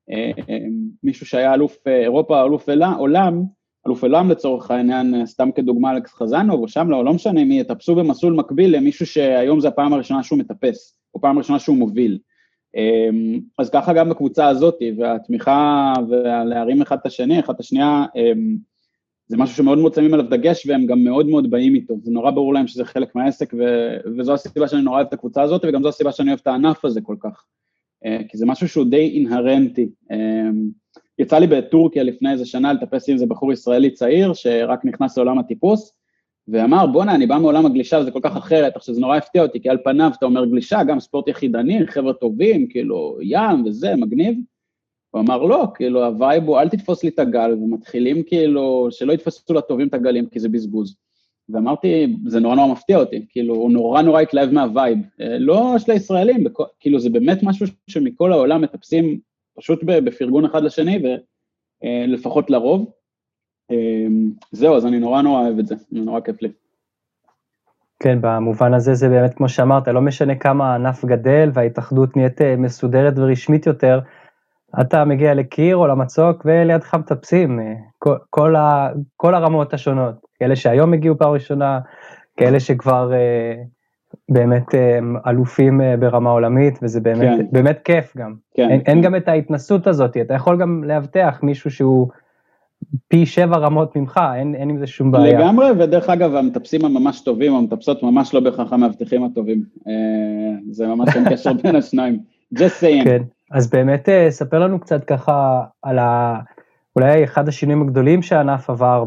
אה, 0.09 0.31
אה, 0.49 0.57
מישהו 1.03 1.25
שהיה 1.25 1.53
אלוף 1.53 1.77
אה, 1.87 2.01
אירופה, 2.01 2.43
אלוף 2.43 2.69
עולם, 2.97 3.43
אלוף 3.87 4.03
עולם 4.03 4.31
לצורך 4.31 4.71
העניין, 4.71 5.25
סתם 5.25 5.49
כדוגמה 5.55 5.91
אלכס 5.91 6.13
חזנוב, 6.13 6.61
או 6.61 6.67
שם 6.67 6.89
לא, 6.89 7.05
לא 7.05 7.13
משנה 7.13 7.43
מי, 7.43 7.59
יטפסו 7.59 7.95
במסלול 7.95 8.33
מקביל 8.33 8.75
למישהו 8.77 9.05
שהיום 9.05 9.59
זה 9.59 9.67
הפעם 9.67 9.93
הראשונה 9.93 10.23
שהוא 10.23 10.39
מטפס, 10.39 10.97
או 11.15 11.21
פעם 11.21 11.37
הראשונה 11.37 11.59
שהוא 11.59 11.77
מוביל. 11.77 12.19
אז 13.57 13.69
ככה 13.69 13.93
גם 13.93 14.09
בקבוצה 14.09 14.47
הזאת, 14.47 14.77
והתמיכה 14.97 15.93
ולהרים 16.09 16.81
אחד 16.81 16.97
את 17.01 17.05
השני, 17.05 17.39
אחד 17.39 17.53
את 17.53 17.59
השנייה, 17.59 18.05
זה 19.27 19.37
משהו 19.37 19.55
שמאוד 19.55 19.77
מאוד 19.77 19.93
שמים 19.93 20.13
עליו 20.13 20.29
דגש 20.29 20.65
והם 20.67 20.85
גם 20.85 21.03
מאוד 21.03 21.27
מאוד 21.27 21.51
באים 21.51 21.75
איתו, 21.75 21.93
זה 22.03 22.11
נורא 22.11 22.31
ברור 22.31 22.53
להם 22.53 22.67
שזה 22.67 22.85
חלק 22.85 23.15
מהעסק 23.15 23.53
ו- 23.53 23.97
וזו 24.17 24.33
הסיבה 24.33 24.67
שאני 24.67 24.81
נורא 24.81 24.95
אוהב 24.95 25.07
את 25.07 25.13
הקבוצה 25.13 25.41
הזאת 25.41 25.65
וגם 25.65 25.83
זו 25.83 25.89
הסיבה 25.89 26.11
שאני 26.11 26.29
אוהב 26.29 26.39
את 26.41 26.47
הענף 26.47 26.85
הזה 26.85 27.01
כל 27.01 27.15
כך. 27.19 27.45
אה, 28.05 28.17
כי 28.29 28.37
זה 28.37 28.45
משהו 28.45 28.69
שהוא 28.69 28.85
די 28.85 29.09
אינהרנטי. 29.09 29.89
אה, 30.11 30.49
יצא 31.19 31.39
לי 31.39 31.47
בטורקיה 31.47 32.03
לפני 32.03 32.31
איזה 32.31 32.45
שנה 32.45 32.73
לטפס 32.73 33.09
עם 33.09 33.13
איזה 33.13 33.25
בחור 33.25 33.53
ישראלי 33.53 33.91
צעיר 33.91 34.33
שרק 34.33 34.85
נכנס 34.85 35.17
לעולם 35.17 35.39
הטיפוס, 35.39 35.93
ואמר 36.47 36.87
בואנה 36.87 37.15
אני 37.15 37.27
בא 37.27 37.37
מעולם 37.37 37.65
הגלישה 37.65 38.03
זה 38.03 38.11
כל 38.11 38.19
כך 38.23 38.37
אחרת, 38.37 38.75
עכשיו 38.75 38.95
זה 38.95 39.01
נורא 39.01 39.17
הפתיע 39.17 39.43
אותי 39.43 39.61
כי 39.61 39.69
על 39.69 39.77
פניו 39.83 40.11
אתה 40.17 40.25
אומר 40.25 40.45
גלישה, 40.45 40.83
גם 40.83 40.99
ספורט 40.99 41.27
יחידני, 41.27 41.87
חבר'ה 41.87 42.13
טובים, 42.13 42.67
כאילו 42.67 43.17
ים 43.21 43.65
וזה, 43.65 43.95
מגניב. 43.95 44.37
הוא 45.11 45.21
אמר 45.21 45.43
לא, 45.43 45.65
כאילו 45.75 46.05
ה 46.05 46.13
vibe 46.13 46.43
הוא 46.43 46.59
אל 46.59 46.69
תתפוס 46.69 47.03
לי 47.03 47.09
את 47.09 47.19
הגל, 47.19 47.53
ומתחילים 47.53 48.23
כאילו 48.23 48.87
שלא 48.91 49.13
יתפסו 49.13 49.53
לטובים 49.53 49.87
את 49.87 49.93
הגלים 49.93 50.25
כי 50.25 50.39
זה 50.39 50.49
בזבוז. 50.49 50.95
ואמרתי, 51.53 52.17
זה 52.25 52.39
נורא 52.39 52.55
נורא 52.55 52.71
מפתיע 52.71 52.97
אותי, 52.97 53.25
כאילו, 53.29 53.55
הוא 53.55 53.71
נורא 53.71 54.01
נורא 54.01 54.21
התלהב 54.21 54.51
מה 54.51 54.64
vibe. 54.64 54.97
אה, 55.21 55.37
לא 55.39 55.75
של 55.77 55.91
הישראלים. 55.91 56.43
כאילו, 56.79 56.99
זה 56.99 57.09
באמת 57.09 57.43
משהו 57.43 57.65
שמכל 57.87 58.33
העולם 58.33 58.61
מטפסים 58.61 59.19
פשוט 59.57 59.83
בפרגון 59.83 60.45
אחד 60.45 60.63
לשני, 60.63 61.03
ולפחות 61.03 62.51
אה, 62.51 62.55
לרוב. 62.57 62.91
אה, 63.71 64.07
זהו, 64.51 64.75
אז 64.75 64.85
אני 64.85 64.99
נורא 64.99 65.21
נורא 65.21 65.41
אוהב 65.41 65.59
את 65.59 65.67
זה, 65.67 65.75
זה 65.91 65.99
נורא 65.99 66.19
כיף 66.19 66.41
לי. 66.41 66.51
כן, 67.99 68.17
במובן 68.21 68.73
הזה 68.73 68.93
זה 68.93 69.09
באמת, 69.09 69.33
כמו 69.33 69.49
שאמרת, 69.49 69.87
לא 69.87 70.01
משנה 70.01 70.35
כמה 70.35 70.71
הענף 70.71 71.05
גדל 71.05 71.49
וההתאחדות 71.53 72.17
נהיית 72.17 72.41
מסודרת 72.41 73.13
ורשמית 73.17 73.65
יותר, 73.65 73.99
אתה 74.81 75.05
מגיע 75.05 75.33
לקיר 75.33 75.77
או 75.77 75.87
למצוק 75.87 76.45
ולידך 76.45 76.95
מטפסים, 76.95 77.59
כל, 77.99 78.15
כל, 78.29 78.55
כל 79.17 79.35
הרמות 79.35 79.73
השונות. 79.73 80.30
כאלה 80.41 80.55
שהיום 80.55 80.93
הגיעו 80.93 81.17
פעם 81.17 81.31
ראשונה, 81.31 81.79
כאלה 82.37 82.59
שכבר 82.59 83.13
אה, 83.13 83.63
באמת 84.29 84.75
אלופים 85.27 85.81
ברמה 85.99 86.29
עולמית, 86.29 86.79
וזה 86.81 86.99
באמת, 86.99 87.39
כן. 87.39 87.45
באמת 87.51 87.79
כיף 87.83 88.17
גם. 88.17 88.33
כן, 88.53 88.69
אין, 88.69 88.81
כן. 88.83 88.91
אין 88.91 89.01
גם 89.01 89.15
את 89.15 89.27
ההתנסות 89.27 89.87
הזאת, 89.87 90.17
אתה 90.17 90.33
יכול 90.33 90.57
גם 90.57 90.83
לאבטח 90.83 91.39
מישהו 91.43 91.71
שהוא 91.71 92.07
פי 93.07 93.25
שבע 93.25 93.57
רמות 93.57 93.95
ממך, 93.95 94.19
אין, 94.35 94.55
אין 94.55 94.69
עם 94.69 94.77
זה 94.77 94.87
שום 94.87 95.11
בעיה. 95.11 95.39
לגמרי, 95.39 95.65
ודרך 95.79 96.09
אגב, 96.09 96.35
המטפסים 96.35 96.85
הממש 96.85 97.21
טובים, 97.21 97.55
המטפסות 97.55 98.03
ממש 98.03 98.33
לא 98.33 98.39
בהכרח 98.39 98.73
המאבטחים 98.73 99.23
הטובים. 99.23 99.63
זה 100.71 100.87
ממש 100.87 101.15
אין 101.15 101.29
קשר 101.29 101.53
בין 101.53 101.75
השניים. 101.75 102.19
just 102.55 102.81
saying. 102.81 103.03
כן, 103.03 103.21
אז 103.51 103.69
באמת 103.69 104.09
ספר 104.29 104.59
לנו 104.59 104.79
קצת 104.79 105.03
ככה 105.03 105.63
על 105.81 105.99
ה... 105.99 106.39
אולי 106.95 107.23
אחד 107.23 107.47
השינויים 107.47 107.81
הגדולים 107.81 108.21
שהענף 108.21 108.69
עבר 108.69 109.05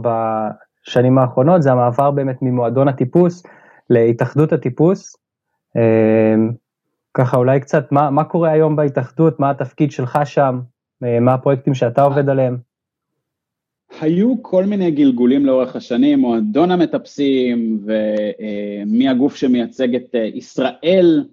בשנים 0.87 1.18
האחרונות, 1.18 1.62
זה 1.62 1.73
המעבר 1.73 2.11
באמת 2.11 2.37
ממועדון 2.42 2.88
הטיפוס 2.88 3.42
להתאחדות 3.90 4.53
הטיפוס. 4.53 5.16
אמ, 5.77 6.53
ככה 7.14 7.37
אולי 7.37 7.61
קצת, 7.61 7.92
מה, 7.92 8.11
מה 8.11 8.25
קורה 8.25 8.51
היום 8.51 8.77
בהתאחדות, 8.77 9.40
מה 9.40 9.51
התפקיד 9.51 9.92
שלך 9.92 10.18
שם, 10.25 10.61
אה, 11.05 11.20
מה 11.20 11.35
הפרויקטים 11.35 11.75
שאתה 11.75 12.03
עובד 12.03 12.29
עליהם? 12.29 12.57
היו 14.01 14.35
כל 14.42 14.64
מיני 14.64 14.90
גלגולים 14.90 15.47
לאורך 15.47 15.77
השנים, 15.77 16.18
מועדון 16.18 16.70
המטפסים 16.70 17.85
ומי 17.85 19.09
הגוף 19.09 19.37
שמייצג 19.37 19.94
את 19.94 20.14
אה, 20.14 20.25
ישראל 20.35 21.25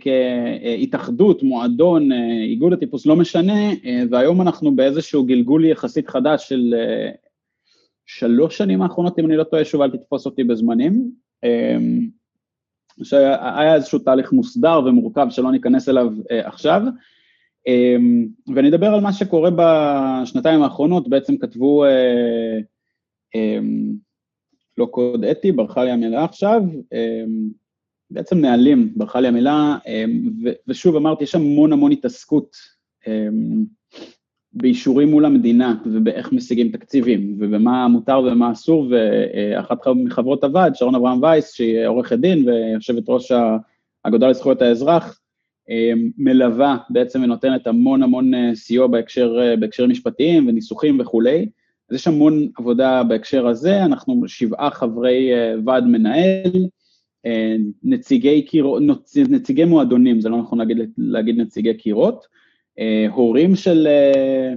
כהתאחדות, 0.00 1.42
מועדון, 1.42 2.12
אה, 2.12 2.18
איגוד 2.42 2.72
הטיפוס, 2.72 3.06
לא 3.06 3.16
משנה, 3.16 3.70
והיום 4.10 4.42
אנחנו 4.42 4.76
באיזשהו 4.76 5.24
גלגול 5.24 5.64
יחסית 5.64 6.08
חדש 6.08 6.48
של 6.48 6.74
שלוש 8.06 8.58
שנים 8.58 8.82
האחרונות, 8.82 9.18
אם 9.18 9.26
אני 9.26 9.36
לא 9.36 9.44
טועה, 9.44 9.64
שוב 9.64 9.82
אל 9.82 9.90
תתפוס 9.90 10.26
אותי 10.26 10.44
בזמנים, 10.44 11.10
אמ, 11.44 12.08
שהיה 13.02 13.74
איזשהו 13.74 13.98
תהליך 13.98 14.32
מוסדר 14.32 14.80
ומורכב 14.86 15.26
שלא 15.30 15.52
ניכנס 15.52 15.88
אליו 15.88 16.12
אה, 16.30 16.48
עכשיו, 16.48 16.82
אמ, 17.66 18.26
ואני 18.54 18.68
אדבר 18.68 18.86
על 18.86 19.00
מה 19.00 19.12
שקורה 19.12 19.50
בשנתיים 19.50 20.62
האחרונות, 20.62 21.08
בעצם 21.08 21.36
כתבו, 21.36 21.84
אה, 21.84 22.58
אמ, 23.34 23.92
לא 24.78 24.86
קוד 24.86 25.24
אתי, 25.24 25.52
ברחה 25.52 25.84
לי 25.84 25.90
המילה 25.90 26.24
עכשיו, 26.24 26.62
בעצם 28.10 28.38
נהלים, 28.38 28.92
ברחה 28.96 29.20
לי 29.20 29.28
המילה, 29.28 29.76
ושוב 30.68 30.96
אמרתי, 30.96 31.24
יש 31.24 31.34
המון 31.34 31.72
המון 31.72 31.92
התעסקות 31.92 32.56
באישורים 34.54 35.10
מול 35.10 35.24
המדינה 35.24 35.74
ובאיך 35.86 36.32
משיגים 36.32 36.68
תקציבים 36.68 37.36
ובמה 37.38 37.88
מותר 37.88 38.20
ומה 38.20 38.52
אסור 38.52 38.86
ואחת 38.90 39.78
מחברות 39.86 40.44
הוועד, 40.44 40.74
שרון 40.74 40.94
אברהם 40.94 41.22
וייס, 41.22 41.54
שהיא 41.54 41.86
עורכת 41.86 42.18
דין 42.18 42.48
ויושבת 42.48 43.04
ראש 43.08 43.32
האגודה 44.04 44.28
לזכויות 44.28 44.62
האזרח, 44.62 45.20
מלווה 46.18 46.76
בעצם 46.90 47.22
ונותנת 47.22 47.66
המון 47.66 48.02
המון 48.02 48.34
אה, 48.34 48.54
סיוע 48.54 48.86
בהקשר, 48.86 49.38
אה, 49.40 49.56
בהקשר 49.56 49.86
משפטיים 49.86 50.48
וניסוחים 50.48 51.00
וכולי, 51.00 51.48
אז 51.90 51.96
יש 51.96 52.08
המון 52.08 52.48
עבודה 52.58 53.02
בהקשר 53.02 53.46
הזה, 53.46 53.84
אנחנו 53.84 54.22
שבעה 54.26 54.70
חברי 54.70 55.32
אה, 55.32 55.54
ועד 55.66 55.84
מנהל, 55.84 56.66
נציגי, 57.82 58.42
קיר... 58.42 58.66
נציגי 59.28 59.64
מועדונים, 59.64 60.20
זה 60.20 60.28
לא 60.28 60.38
נכון 60.38 60.58
להגיד, 60.58 60.78
להגיד 60.98 61.40
נציגי 61.40 61.74
קירות, 61.74 62.26
הורים 63.10 63.56
של 63.56 63.86
אה, 63.86 64.52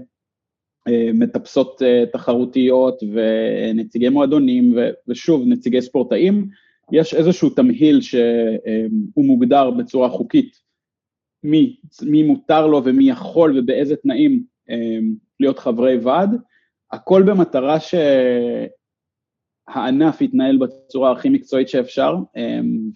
אה, 0.87 1.09
מטפסות 1.13 1.81
תחרותיות 2.13 3.03
ונציגי 3.13 4.09
מועדונים 4.09 4.77
ושוב 5.07 5.43
נציגי 5.47 5.81
ספורטאים, 5.81 6.47
יש 6.91 7.13
איזשהו 7.13 7.49
תמהיל 7.49 8.01
שהוא 8.01 9.25
מוגדר 9.25 9.71
בצורה 9.71 10.09
חוקית. 10.09 10.67
מי, 11.43 11.77
מי 12.01 12.23
מותר 12.23 12.67
לו 12.67 12.81
ומי 12.85 13.09
יכול 13.09 13.59
ובאיזה 13.59 13.95
תנאים 13.95 14.43
להיות 15.39 15.59
חברי 15.59 15.97
ועד, 15.97 16.41
הכל 16.91 17.23
במטרה 17.23 17.77
שהענף 19.69 20.21
יתנהל 20.21 20.57
בצורה 20.57 21.11
הכי 21.11 21.29
מקצועית 21.29 21.69
שאפשר 21.69 22.15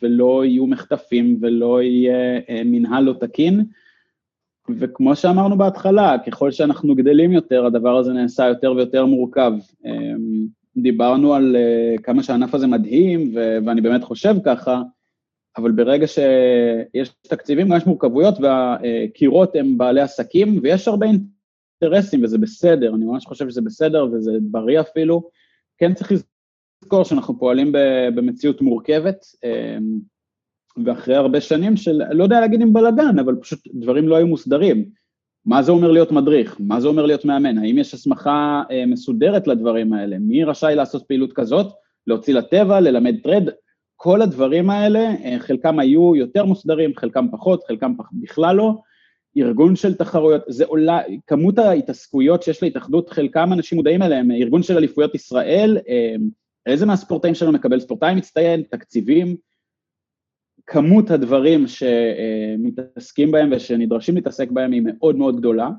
ולא 0.02 0.46
יהיו 0.46 0.68
מחטפים 0.68 1.38
ולא 1.42 1.82
יהיה 1.82 2.42
מנהל 2.66 3.04
לא 3.04 3.14
תקין 3.20 3.64
וכמו 4.70 5.16
שאמרנו 5.16 5.58
בהתחלה, 5.58 6.16
ככל 6.28 6.52
שאנחנו 6.52 6.96
גדלים 6.96 7.32
יותר, 7.32 7.66
הדבר 7.66 7.98
הזה 7.98 8.14
נעשה 8.14 8.48
יותר 8.48 8.72
ויותר 8.72 9.06
מורכב. 9.06 9.52
אמ, 9.86 10.48
דיברנו 10.78 11.34
על 11.34 11.56
אה, 11.56 11.96
כמה 12.04 12.24
שהענף 12.24 12.54
הזה 12.54 12.68
מדהים, 12.68 13.32
ואני 13.66 13.82
באמת 13.82 14.04
חושב 14.04 14.36
ככה, 14.46 14.82
אבל 15.58 15.72
ברגע 15.72 16.08
שיש 16.08 17.10
תקציבים, 17.22 17.74
יש 17.74 17.86
מורכבויות, 17.86 18.36
והקירות 18.40 19.56
הם 19.56 19.78
בעלי 19.78 20.02
עסקים, 20.02 20.60
ויש 20.64 20.88
הרבה 20.88 21.08
אינטרסים, 21.08 22.24
וזה 22.24 22.38
בסדר, 22.38 22.96
אני 22.96 23.06
ממש 23.06 23.26
חושב 23.26 23.50
שזה 23.50 23.62
בסדר, 23.62 24.08
וזה 24.12 24.32
בריא 24.42 24.80
אפילו. 24.80 25.30
כן 25.78 25.94
צריך 25.94 26.12
לזכור 26.84 27.04
שאנחנו 27.04 27.40
פועלים 27.40 27.72
במציאות 28.16 28.62
מורכבת, 28.62 29.26
אמ, 29.44 30.00
ואחרי 30.86 31.16
הרבה 31.16 31.42
שנים 31.42 31.78
של, 31.78 32.02
לא 32.12 32.24
יודע 32.24 32.40
להגיד 32.40 32.62
אם 32.62 32.74
בלאגן, 32.74 33.20
אבל 33.20 33.36
פשוט 33.36 33.60
דברים 33.74 34.08
לא 34.08 34.16
היו 34.16 34.28
מוסדרים. 34.28 34.86
מה 35.46 35.64
זה 35.64 35.72
אומר 35.72 35.92
להיות 35.92 36.12
מדריך? 36.12 36.56
מה 36.60 36.82
זה 36.82 36.88
אומר 36.88 37.06
להיות 37.06 37.26
מאמן? 37.26 37.58
האם 37.58 37.78
יש 37.78 37.94
הסמכה 37.94 38.64
אה, 38.72 38.86
מסודרת 38.86 39.48
לדברים 39.48 39.94
האלה? 39.94 40.18
מי 40.20 40.44
רשאי 40.44 40.76
לעשות 40.76 41.04
פעילות 41.08 41.34
כזאת? 41.34 41.68
להוציא 42.08 42.34
לטבע, 42.34 42.80
ללמד 42.80 43.16
טרד? 43.24 43.50
כל 43.96 44.22
הדברים 44.22 44.70
האלה, 44.70 45.00
אה, 45.00 45.36
חלקם 45.40 45.80
היו 45.80 46.16
יותר 46.16 46.46
מוסדרים, 46.46 46.92
חלקם 46.96 47.28
פחות, 47.32 47.64
חלקם 47.68 47.94
פח, 47.98 48.10
בכלל 48.14 48.56
לא. 48.56 48.76
ארגון 49.38 49.76
של 49.76 49.94
תחרויות, 49.94 50.42
זה 50.48 50.66
עולה, 50.66 51.00
כמות 51.28 51.60
ההתעסקויות 51.60 52.44
שיש 52.44 52.64
להתאחדות, 52.64 53.10
חלקם 53.10 53.54
אנשים 53.54 53.76
מודעים 53.76 54.02
אליהם, 54.02 54.32
ארגון 54.32 54.64
של 54.64 54.78
אליפויות 54.78 55.16
ישראל, 55.16 55.78
אה, 55.90 56.16
איזה 56.66 56.86
מהספורטאים 56.86 57.36
שלנו 57.36 57.52
מקבל 57.52 57.80
ספורטאי 57.80 58.16
מצטיין, 58.16 58.64
תקציבים, 58.72 59.36
כמות 60.68 61.12
הדברים 61.12 61.66
שמתעסקים 61.68 63.32
בהם 63.32 63.50
ושנדרשים 63.52 64.16
להתעסק 64.16 64.52
בהם 64.52 64.72
היא 64.72 64.82
מאוד 64.86 65.16
מאוד 65.16 65.38
גדולה, 65.38 65.70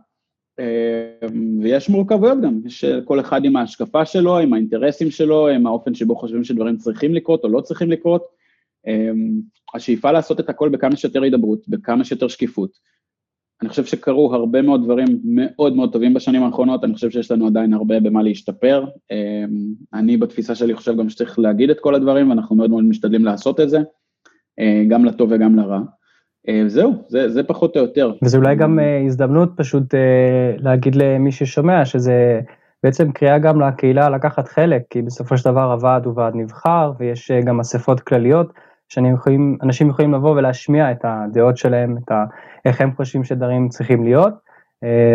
ויש 1.62 1.88
מורכבויות 1.88 2.40
גם, 2.40 2.60
יש 2.66 2.84
כל 3.04 3.20
אחד 3.20 3.44
עם 3.44 3.56
ההשקפה 3.56 4.04
שלו, 4.04 4.38
עם 4.38 4.52
האינטרסים 4.52 5.10
שלו, 5.10 5.48
עם 5.48 5.66
האופן 5.66 5.94
שבו 5.94 6.16
חושבים 6.16 6.44
שדברים 6.44 6.76
צריכים 6.76 7.14
לקרות 7.14 7.44
או 7.44 7.48
לא 7.48 7.60
צריכים 7.60 7.90
לקרות. 7.90 8.22
השאיפה 9.74 10.12
לעשות 10.12 10.40
את 10.40 10.48
הכל 10.48 10.68
בכמה 10.68 10.96
שיותר 10.96 11.22
הידברות, 11.22 11.68
בכמה 11.68 12.04
שיותר 12.04 12.28
שקיפות. 12.28 12.70
אני 13.62 13.68
חושב 13.68 13.84
שקרו 13.84 14.34
הרבה 14.34 14.62
מאוד 14.62 14.84
דברים 14.84 15.06
מאוד 15.24 15.76
מאוד 15.76 15.92
טובים 15.92 16.14
בשנים 16.14 16.42
האחרונות, 16.42 16.84
אני 16.84 16.94
חושב 16.94 17.10
שיש 17.10 17.30
לנו 17.30 17.46
עדיין 17.46 17.72
הרבה 17.72 18.00
במה 18.00 18.22
להשתפר. 18.22 18.84
אני 19.94 20.16
בתפיסה 20.16 20.54
שלי 20.54 20.74
חושב 20.74 20.96
גם 20.96 21.08
שצריך 21.08 21.38
להגיד 21.38 21.70
את 21.70 21.80
כל 21.80 21.94
הדברים, 21.94 22.30
ואנחנו 22.30 22.56
מאוד 22.56 22.70
מאוד 22.70 22.84
משתדלים 22.84 23.24
לעשות 23.24 23.60
את 23.60 23.70
זה. 23.70 23.78
אה, 24.58 24.82
גם 24.88 25.04
לטוב 25.04 25.30
וגם 25.32 25.56
לרע. 25.56 25.80
אה, 26.48 26.62
זהו, 26.66 26.92
זה, 27.08 27.28
זה 27.28 27.42
פחות 27.42 27.76
או 27.76 27.82
יותר. 27.82 28.12
וזה 28.24 28.38
אולי 28.38 28.56
גם 28.56 28.78
אה, 28.78 29.02
הזדמנות 29.06 29.52
פשוט 29.56 29.94
להגיד 30.58 30.94
למי 30.94 31.32
ששומע 31.32 31.84
שזה 31.84 32.40
בעצם 32.84 33.12
קריאה 33.12 33.38
גם 33.38 33.60
לקהילה 33.60 34.10
לקחת 34.10 34.48
חלק, 34.48 34.82
כי 34.90 35.02
בסופו 35.02 35.38
של 35.38 35.50
דבר 35.50 35.72
הוועד 35.72 36.06
הוא 36.06 36.14
ועד 36.16 36.34
נבחר 36.36 36.92
ויש 36.98 37.30
גם 37.44 37.60
אספות 37.60 38.00
כלליות, 38.00 38.52
שאנשים 38.88 39.14
יכולים, 39.14 39.58
יכולים 39.90 40.14
לבוא 40.14 40.30
ולהשמיע 40.30 40.90
את 40.90 41.04
הדעות 41.04 41.56
שלהם, 41.56 41.96
את 41.96 42.10
ה, 42.10 42.24
איך 42.64 42.80
הם 42.80 42.92
חושבים 42.96 43.24
שדברים 43.24 43.68
צריכים 43.68 44.04
להיות, 44.04 44.34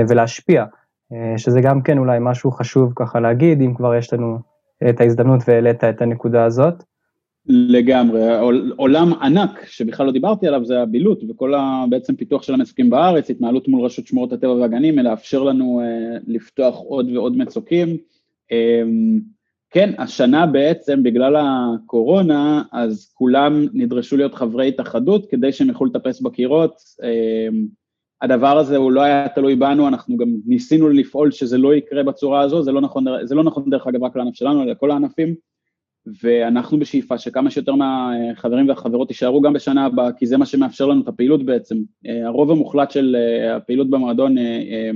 ולהשפיע, 0.09 0.65
שזה 1.37 1.61
גם 1.61 1.81
כן 1.81 1.97
אולי 1.97 2.17
משהו 2.21 2.51
חשוב 2.51 2.93
ככה 2.95 3.19
להגיד, 3.19 3.61
אם 3.61 3.73
כבר 3.73 3.95
יש 3.95 4.13
לנו 4.13 4.39
את 4.89 5.01
ההזדמנות 5.01 5.41
והעלית 5.47 5.83
את 5.83 6.01
הנקודה 6.01 6.45
הזאת. 6.45 6.83
לגמרי, 7.49 8.21
עולם 8.75 9.13
ענק 9.13 9.65
שבכלל 9.65 10.05
לא 10.05 10.11
דיברתי 10.11 10.47
עליו 10.47 10.65
זה 10.65 10.81
הבילוט 10.81 11.23
וכל 11.29 11.53
ה, 11.53 11.85
בעצם 11.89 12.15
פיתוח 12.15 12.43
של 12.43 12.53
המצוקים 12.53 12.89
בארץ, 12.89 13.29
התנהלות 13.29 13.67
מול 13.67 13.85
רשות 13.85 14.07
שמורות 14.07 14.33
הטבע 14.33 14.53
והגנים, 14.53 14.99
לאפשר 14.99 15.43
לנו 15.43 15.81
uh, 15.81 16.23
לפתוח 16.27 16.75
עוד 16.77 17.11
ועוד 17.11 17.37
מצוקים. 17.37 17.97
Um, 18.51 19.21
כן, 19.69 19.93
השנה 19.97 20.45
בעצם 20.45 21.03
בגלל 21.03 21.35
הקורונה, 21.35 22.63
אז 22.71 23.11
כולם 23.13 23.65
נדרשו 23.73 24.17
להיות 24.17 24.35
חברי 24.35 24.67
התאחדות 24.67 25.25
כדי 25.29 25.51
שהם 25.51 25.67
יוכלו 25.67 25.87
לטפס 25.87 26.21
בקירות. 26.21 26.75
Um, 27.01 27.55
הדבר 28.21 28.57
הזה 28.57 28.77
הוא 28.77 28.91
לא 28.91 29.01
היה 29.01 29.27
תלוי 29.29 29.55
בנו, 29.55 29.87
אנחנו 29.87 30.17
גם 30.17 30.27
ניסינו 30.45 30.89
לפעול 30.89 31.31
שזה 31.31 31.57
לא 31.57 31.75
יקרה 31.75 32.03
בצורה 32.03 32.41
הזו, 32.41 32.63
זה 32.63 32.71
לא 32.71 32.81
נכון, 32.81 33.05
זה 33.23 33.35
לא 33.35 33.43
נכון 33.43 33.69
דרך 33.69 33.87
אגב 33.87 34.03
רק 34.03 34.15
לענף 34.15 34.35
שלנו, 34.35 34.63
אלא 34.63 34.71
לכל 34.71 34.91
הענפים. 34.91 35.35
ואנחנו 36.23 36.79
בשאיפה 36.79 37.17
שכמה 37.17 37.51
שיותר 37.51 37.75
מהחברים 37.75 38.69
והחברות 38.69 39.09
יישארו 39.09 39.41
גם 39.41 39.53
בשנה 39.53 39.85
הבאה, 39.85 40.11
כי 40.11 40.25
זה 40.25 40.37
מה 40.37 40.45
שמאפשר 40.45 40.85
לנו 40.85 41.01
את 41.01 41.07
הפעילות 41.07 41.45
בעצם. 41.45 41.75
אה, 42.07 42.27
הרוב 42.27 42.51
המוחלט 42.51 42.91
של 42.91 43.15
אה, 43.19 43.55
הפעילות 43.55 43.89
במועדון, 43.89 44.37
אה, 44.37 44.91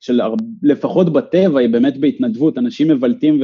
של 0.00 0.20
לפחות 0.62 1.12
בטבע, 1.12 1.60
היא 1.60 1.68
באמת 1.68 1.96
בהתנדבות, 1.96 2.58
אנשים 2.58 2.88
מבלטים 2.88 3.40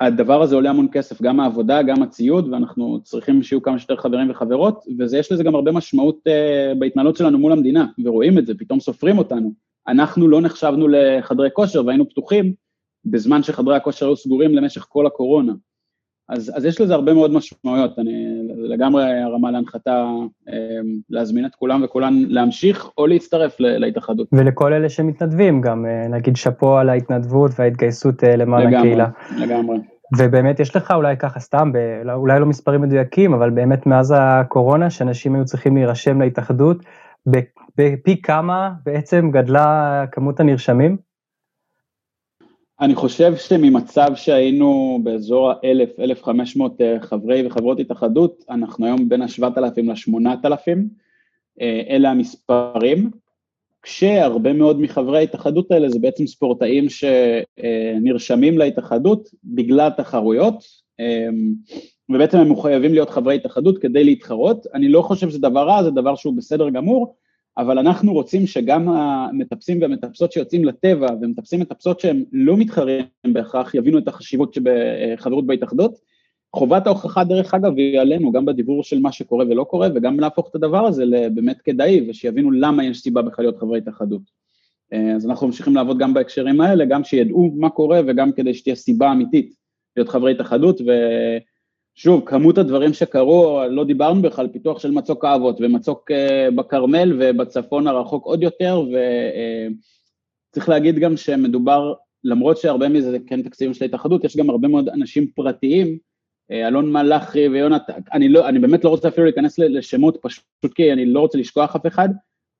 הדבר 0.00 0.42
הזה 0.42 0.54
עולה 0.54 0.70
המון 0.70 0.88
כסף, 0.92 1.22
גם 1.22 1.40
העבודה, 1.40 1.82
גם 1.82 2.02
הציוד, 2.02 2.52
ואנחנו 2.52 3.00
צריכים 3.02 3.42
שיהיו 3.42 3.62
כמה 3.62 3.78
שיותר 3.78 3.96
חברים 3.96 4.30
וחברות, 4.30 4.84
ויש 4.98 5.32
לזה 5.32 5.44
גם 5.44 5.54
הרבה 5.54 5.72
משמעות 5.72 6.18
uh, 6.28 6.78
בהתנהלות 6.78 7.16
שלנו 7.16 7.38
מול 7.38 7.52
המדינה, 7.52 7.86
ורואים 8.04 8.38
את 8.38 8.46
זה, 8.46 8.54
פתאום 8.58 8.80
סופרים 8.80 9.18
אותנו. 9.18 9.52
אנחנו 9.88 10.28
לא 10.28 10.40
נחשבנו 10.40 10.88
לחדרי 10.88 11.48
כושר 11.52 11.86
והיינו 11.86 12.08
פתוחים 12.08 12.52
בזמן 13.04 13.42
שחדרי 13.42 13.76
הכושר 13.76 14.06
היו 14.06 14.16
סגורים 14.16 14.54
למשך 14.54 14.86
כל 14.88 15.06
הקורונה. 15.06 15.52
אז, 16.28 16.52
אז 16.54 16.64
יש 16.64 16.80
לזה 16.80 16.94
הרבה 16.94 17.14
מאוד 17.14 17.32
משמעויות, 17.32 17.98
אני 17.98 18.12
לגמרי 18.56 19.20
הרמה 19.20 19.50
להנחתה 19.50 20.04
אה, 20.48 20.54
להזמין 21.10 21.46
את 21.46 21.54
כולם 21.54 21.82
וכולן 21.84 22.14
להמשיך 22.28 22.90
או 22.98 23.06
להצטרף 23.06 23.56
להתאחדות. 23.60 24.28
ולכל 24.32 24.72
אלה 24.72 24.88
שמתנדבים 24.88 25.60
גם, 25.60 25.86
אה, 25.86 26.08
נגיד 26.08 26.36
שאפו 26.36 26.78
על 26.78 26.88
ההתנדבות 26.88 27.50
וההתגייסות 27.58 28.24
אה, 28.24 28.36
למען 28.36 28.74
הקהילה. 28.74 29.08
לגמרי, 29.30 29.46
לגמרי. 29.46 29.78
ובאמת 30.18 30.60
יש 30.60 30.76
לך 30.76 30.90
אולי 30.90 31.16
ככה 31.16 31.40
סתם, 31.40 31.72
אולי 32.14 32.40
לא 32.40 32.46
מספרים 32.46 32.80
מדויקים, 32.80 33.34
אבל 33.34 33.50
באמת 33.50 33.86
מאז 33.86 34.14
הקורונה, 34.16 34.90
שאנשים 34.90 35.34
היו 35.34 35.44
צריכים 35.44 35.76
להירשם 35.76 36.20
להתאחדות, 36.20 36.84
בפי 37.76 38.22
כמה 38.22 38.70
בעצם 38.86 39.30
גדלה 39.30 40.04
כמות 40.12 40.40
הנרשמים? 40.40 40.96
אני 42.82 42.94
חושב 42.94 43.36
שממצב 43.36 44.08
שהיינו 44.14 45.00
באזור 45.02 45.50
ה-1,000-1,500 45.50 46.60
אה, 46.80 47.00
חברי 47.00 47.46
וחברות 47.46 47.80
התאחדות, 47.80 48.44
אנחנו 48.50 48.86
היום 48.86 49.08
בין 49.08 49.22
ה-7,000 49.22 49.82
ל-8,000, 49.82 50.78
אלה 51.60 52.10
המספרים, 52.10 53.10
כשהרבה 53.82 54.52
מאוד 54.52 54.80
מחברי 54.80 55.18
ההתאחדות 55.18 55.70
האלה 55.70 55.88
זה 55.88 55.98
בעצם 55.98 56.26
ספורטאים 56.26 56.86
שנרשמים 56.88 58.58
להתאחדות 58.58 59.28
בגלל 59.44 59.90
תחרויות, 59.90 60.64
אה, 61.00 61.28
ובעצם 62.08 62.38
הם 62.38 62.52
מחויבים 62.52 62.92
להיות 62.94 63.10
חברי 63.10 63.34
התאחדות 63.34 63.78
כדי 63.78 64.04
להתחרות. 64.04 64.66
אני 64.74 64.88
לא 64.88 65.02
חושב 65.02 65.30
שזה 65.30 65.38
דבר 65.38 65.66
רע, 65.66 65.82
זה 65.82 65.90
דבר 65.90 66.14
שהוא 66.14 66.36
בסדר 66.36 66.70
גמור, 66.70 67.14
אבל 67.58 67.78
אנחנו 67.78 68.12
רוצים 68.12 68.46
שגם 68.46 68.88
המטפסים 68.88 69.82
והמטפסות 69.82 70.32
שיוצאים 70.32 70.64
לטבע 70.64 71.06
ומטפסים 71.20 71.60
מטפסות 71.60 72.00
שהם 72.00 72.24
לא 72.32 72.56
מתחרים 72.56 73.04
בהכרח 73.26 73.74
יבינו 73.74 73.98
את 73.98 74.08
החשיבות 74.08 74.54
שבחברות 74.54 75.46
בהתאחדות. 75.46 75.98
חובת 76.56 76.86
ההוכחה 76.86 77.24
דרך 77.24 77.54
אגב 77.54 77.76
היא 77.76 78.00
עלינו 78.00 78.32
גם 78.32 78.44
בדיבור 78.44 78.82
של 78.82 79.00
מה 79.00 79.12
שקורה 79.12 79.44
ולא 79.48 79.64
קורה 79.64 79.88
וגם 79.94 80.20
להפוך 80.20 80.48
את 80.50 80.54
הדבר 80.54 80.86
הזה 80.86 81.04
לבאמת 81.04 81.60
כדאי 81.60 82.06
ושיבינו 82.08 82.50
למה 82.50 82.84
יש 82.84 83.00
סיבה 83.00 83.22
בכלל 83.22 83.44
להיות 83.44 83.58
חברי 83.58 83.78
התאחדות. 83.78 84.22
אז 85.16 85.26
אנחנו 85.26 85.46
ממשיכים 85.46 85.74
לעבוד 85.74 85.98
גם 85.98 86.14
בהקשרים 86.14 86.60
האלה, 86.60 86.84
גם 86.84 87.04
שידעו 87.04 87.52
מה 87.56 87.70
קורה 87.70 88.00
וגם 88.06 88.32
כדי 88.32 88.54
שתהיה 88.54 88.76
סיבה 88.76 89.12
אמיתית 89.12 89.54
להיות 89.96 90.08
חברי 90.08 90.32
התאחדות 90.32 90.80
ו... 90.80 90.90
שוב, 91.94 92.22
כמות 92.26 92.58
הדברים 92.58 92.92
שקרו, 92.92 93.60
לא 93.70 93.84
דיברנו 93.84 94.22
בכלל, 94.22 94.48
פיתוח 94.48 94.78
של 94.78 94.90
מצוק 94.90 95.24
האבות 95.24 95.56
ומצוק 95.60 96.10
אה, 96.10 96.48
בכרמל 96.56 97.12
ובצפון 97.18 97.86
הרחוק 97.86 98.24
עוד 98.24 98.42
יותר, 98.42 98.82
וצריך 100.50 100.68
אה, 100.68 100.74
להגיד 100.74 100.98
גם 100.98 101.16
שמדובר, 101.16 101.94
למרות 102.24 102.56
שהרבה 102.56 102.88
מזה 102.88 103.10
זה 103.10 103.18
כן 103.26 103.42
תקציבים 103.42 103.74
של 103.74 103.84
ההתאחדות, 103.84 104.24
יש 104.24 104.36
גם 104.36 104.50
הרבה 104.50 104.68
מאוד 104.68 104.88
אנשים 104.88 105.26
פרטיים, 105.26 105.98
אה, 106.50 106.68
אלון 106.68 106.92
מלאכי 106.92 107.48
ויונתן, 107.48 108.00
אני, 108.12 108.28
לא, 108.28 108.48
אני 108.48 108.58
באמת 108.58 108.84
לא 108.84 108.88
רוצה 108.88 109.08
אפילו 109.08 109.24
להיכנס 109.24 109.58
לשמות, 109.58 110.18
פשוט 110.22 110.74
כי 110.74 110.92
אני 110.92 111.06
לא 111.06 111.20
רוצה 111.20 111.38
לשכוח 111.38 111.76
אף 111.76 111.86
אחד, 111.86 112.08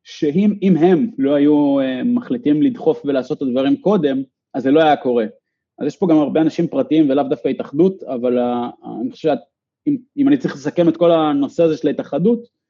שאם 0.04 0.76
הם 0.76 1.10
לא 1.18 1.34
היו 1.34 1.76
מחליטים 2.04 2.62
לדחוף 2.62 3.02
ולעשות 3.04 3.38
את 3.38 3.42
הדברים 3.42 3.76
קודם, 3.76 4.22
אז 4.54 4.62
זה 4.62 4.70
לא 4.70 4.82
היה 4.82 4.96
קורה. 4.96 5.26
אז 5.78 5.86
יש 5.86 5.96
פה 5.96 6.06
גם 6.10 6.16
הרבה 6.16 6.40
אנשים 6.40 6.66
פרטיים 6.66 7.10
ולאו 7.10 7.24
דווקא 7.24 7.48
התאחדות, 7.48 8.02
אבל 8.02 8.38
אני 9.00 9.10
חושב 9.10 9.34
שאם 9.84 10.28
אני 10.28 10.38
צריך 10.38 10.54
לסכם 10.54 10.88
את 10.88 10.96
כל 10.96 11.10
הנושא 11.10 11.62
הזה 11.62 11.76
של 11.76 11.88
ההתאחדות, 11.88 12.62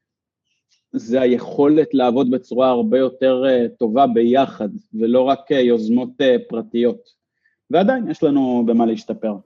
זה 0.93 1.21
היכולת 1.21 1.95
לעבוד 1.95 2.31
בצורה 2.31 2.69
הרבה 2.69 2.99
יותר 2.99 3.45
אה, 3.49 3.67
טובה 3.79 4.07
ביחד, 4.07 4.69
ולא 4.95 5.21
רק 5.23 5.53
אה, 5.53 5.61
יוזמות 5.61 6.11
אה, 6.21 6.37
פרטיות. 6.49 7.23
ועדיין 7.71 8.11
יש 8.11 8.23
לנו 8.23 8.65
במה 8.67 8.87
להשתפר. 8.87 9.37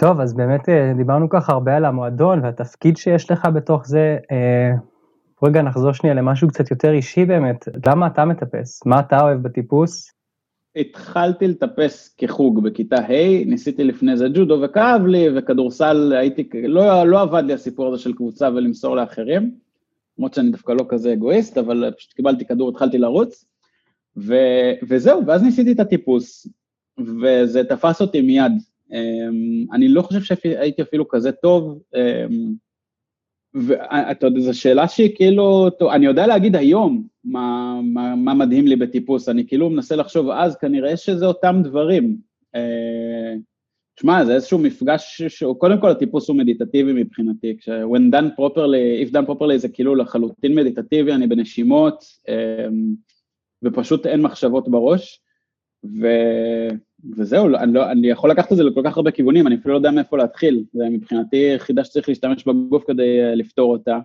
טוב, 0.00 0.20
אז 0.20 0.34
באמת 0.34 0.68
דיברנו 0.96 1.28
ככה 1.28 1.52
הרבה 1.52 1.76
על 1.76 1.84
המועדון 1.84 2.44
והתפקיד 2.44 2.96
שיש 2.96 3.30
לך 3.30 3.48
בתוך 3.54 3.86
זה. 3.86 4.18
רגע 5.42 5.62
נחזור 5.62 5.92
שנייה 5.92 6.14
למשהו 6.14 6.48
קצת 6.48 6.70
יותר 6.70 6.92
אישי 6.92 7.24
באמת, 7.24 7.68
למה 7.86 8.06
אתה 8.06 8.24
מטפס? 8.24 8.86
מה 8.86 9.00
אתה 9.00 9.20
אוהב 9.20 9.42
בטיפוס? 9.42 10.17
התחלתי 10.80 11.48
לטפס 11.48 12.14
כחוג 12.18 12.62
בכיתה 12.62 12.96
ה', 12.96 13.44
ניסיתי 13.46 13.84
לפני 13.84 14.16
זה 14.16 14.28
ג'ודו 14.34 14.60
וכאב 14.62 15.06
לי, 15.06 15.26
וכדורסל 15.34 16.12
הייתי, 16.12 16.48
לא, 16.62 17.04
לא 17.04 17.20
עבד 17.20 17.42
לי 17.46 17.52
הסיפור 17.52 17.86
הזה 17.88 18.02
של 18.02 18.12
קבוצה 18.12 18.48
ולמסור 18.48 18.96
לאחרים, 18.96 19.54
למרות 20.18 20.34
שאני 20.34 20.50
דווקא 20.50 20.72
לא 20.72 20.84
כזה 20.88 21.12
אגואיסט, 21.12 21.58
אבל 21.58 21.90
פשוט 21.96 22.12
קיבלתי 22.12 22.44
כדור, 22.44 22.68
התחלתי 22.68 22.98
לרוץ, 22.98 23.44
ו, 24.16 24.34
וזהו, 24.88 25.26
ואז 25.26 25.42
ניסיתי 25.42 25.72
את 25.72 25.80
הטיפוס, 25.80 26.46
וזה 26.98 27.64
תפס 27.64 28.00
אותי 28.00 28.20
מיד. 28.20 28.52
אמ, 28.92 29.66
אני 29.72 29.88
לא 29.88 30.02
חושב 30.02 30.34
שהייתי 30.34 30.82
אפילו 30.82 31.08
כזה 31.08 31.32
טוב, 31.32 31.82
אמ, 31.94 32.52
ואתה 33.54 34.26
יודע, 34.26 34.40
זו 34.40 34.60
שאלה 34.60 34.88
שהיא 34.88 35.16
כאילו, 35.16 35.68
אני 35.92 36.06
יודע 36.06 36.26
להגיד 36.26 36.56
היום 36.56 37.06
מה, 37.28 37.80
מה, 37.82 38.16
מה 38.16 38.34
מדהים 38.34 38.66
לי 38.66 38.76
בטיפוס, 38.76 39.28
אני 39.28 39.46
כאילו 39.46 39.70
מנסה 39.70 39.96
לחשוב 39.96 40.30
אז, 40.30 40.56
כנראה 40.56 40.96
שזה 40.96 41.26
אותם 41.26 41.60
דברים. 41.64 42.16
אה, 42.54 43.34
תשמע, 43.94 44.24
זה 44.24 44.34
איזשהו 44.34 44.58
מפגש, 44.58 45.22
שהוא, 45.22 45.56
קודם 45.56 45.80
כל 45.80 45.90
הטיפוס 45.90 46.28
הוא 46.28 46.36
מדיטטיבי 46.36 46.92
מבחינתי, 46.92 47.56
כש- 47.58 47.68
when 47.68 48.14
done 48.14 48.40
properly, 48.40 49.06
if 49.08 49.12
done 49.12 49.30
properly 49.30 49.56
זה 49.56 49.68
כאילו 49.68 49.94
לחלוטין 49.94 50.54
מדיטטיבי, 50.54 51.12
אני 51.12 51.26
בנשימות, 51.26 52.04
אה, 52.28 52.68
ופשוט 53.64 54.06
אין 54.06 54.22
מחשבות 54.22 54.68
בראש, 54.68 55.20
ו... 55.84 56.06
וזהו, 57.16 57.56
אני, 57.56 57.72
לא, 57.72 57.90
אני 57.90 58.08
יכול 58.08 58.30
לקחת 58.30 58.52
את 58.52 58.56
זה 58.56 58.64
לכל 58.64 58.80
כך 58.84 58.96
הרבה 58.96 59.10
כיוונים, 59.10 59.46
אני 59.46 59.54
אפילו 59.54 59.72
לא 59.74 59.78
יודע 59.78 59.90
מאיפה 59.90 60.16
להתחיל, 60.16 60.64
זה 60.72 60.84
מבחינתי 60.90 61.52
יחידה 61.56 61.84
שצריך 61.84 62.08
להשתמש 62.08 62.44
בגוף 62.44 62.84
כדי 62.86 63.20
אה, 63.20 63.34
לפתור 63.34 63.72
אותה, 63.72 63.98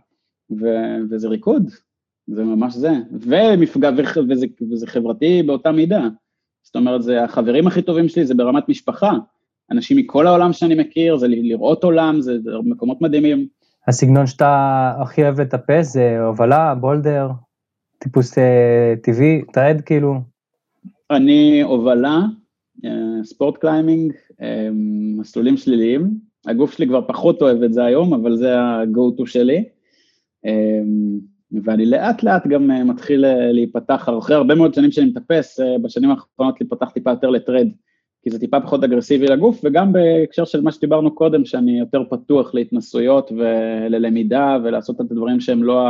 ו, 0.61 0.65
וזה 1.09 1.27
ריקוד, 1.27 1.69
זה 2.27 2.43
ממש 2.43 2.73
זה, 2.73 2.91
ומפגע, 3.11 3.89
וזה, 4.29 4.45
וזה 4.71 4.87
חברתי 4.87 5.43
באותה 5.43 5.71
מידה, 5.71 6.07
זאת 6.63 6.75
אומרת, 6.75 7.03
זה 7.03 7.23
החברים 7.23 7.67
הכי 7.67 7.81
טובים 7.81 8.09
שלי, 8.09 8.25
זה 8.25 8.33
ברמת 8.33 8.69
משפחה, 8.69 9.11
אנשים 9.71 9.97
מכל 9.97 10.27
העולם 10.27 10.53
שאני 10.53 10.75
מכיר, 10.75 11.17
זה 11.17 11.27
לראות 11.27 11.83
עולם, 11.83 12.21
זה, 12.21 12.39
זה 12.39 12.51
מקומות 12.63 13.01
מדהימים. 13.01 13.47
הסגנון 13.87 14.27
שאתה 14.27 14.93
הכי 15.01 15.23
אוהב 15.23 15.41
לטפס 15.41 15.93
זה 15.93 16.19
הובלה, 16.19 16.75
boulder, 16.75 17.29
טיפוס 17.99 18.37
אה, 18.37 18.93
טבעי, 19.03 19.41
trad 19.53 19.81
כאילו? 19.85 20.15
אני 21.11 21.61
הובלה, 21.61 22.19
אה, 22.85 23.23
sport 23.23 23.57
climbing, 23.57 24.13
אה, 24.41 24.69
מסלולים 25.17 25.57
שליליים, 25.57 26.11
הגוף 26.47 26.71
שלי 26.71 26.87
כבר 26.87 27.01
פחות 27.07 27.41
אוהב 27.41 27.63
את 27.63 27.73
זה 27.73 27.85
היום, 27.85 28.13
אבל 28.13 28.37
זה 28.37 28.59
ה-go 28.59 29.21
to 29.21 29.25
שלי, 29.25 29.63
ואני 31.63 31.85
לאט 31.85 32.23
לאט 32.23 32.47
גם 32.47 32.87
מתחיל 32.87 33.25
להיפתח, 33.51 34.09
אחרי 34.19 34.35
הרבה 34.35 34.55
מאוד 34.55 34.73
שנים 34.73 34.91
שאני 34.91 35.07
מטפס, 35.07 35.59
בשנים 35.83 36.09
האחרונות 36.09 36.61
להיפתח 36.61 36.89
טיפה 36.89 37.09
יותר 37.09 37.29
לטרד, 37.29 37.67
כי 38.23 38.29
זה 38.29 38.39
טיפה 38.39 38.59
פחות 38.59 38.83
אגרסיבי 38.83 39.25
לגוף, 39.25 39.61
וגם 39.63 39.93
בהקשר 39.93 40.45
של 40.45 40.61
מה 40.61 40.71
שדיברנו 40.71 41.15
קודם, 41.15 41.45
שאני 41.45 41.79
יותר 41.79 42.03
פתוח 42.09 42.53
להתנסויות 42.53 43.31
וללמידה 43.31 44.57
ולעשות 44.63 45.01
את 45.01 45.11
הדברים 45.11 45.39
שהם 45.39 45.63
לא 45.63 45.87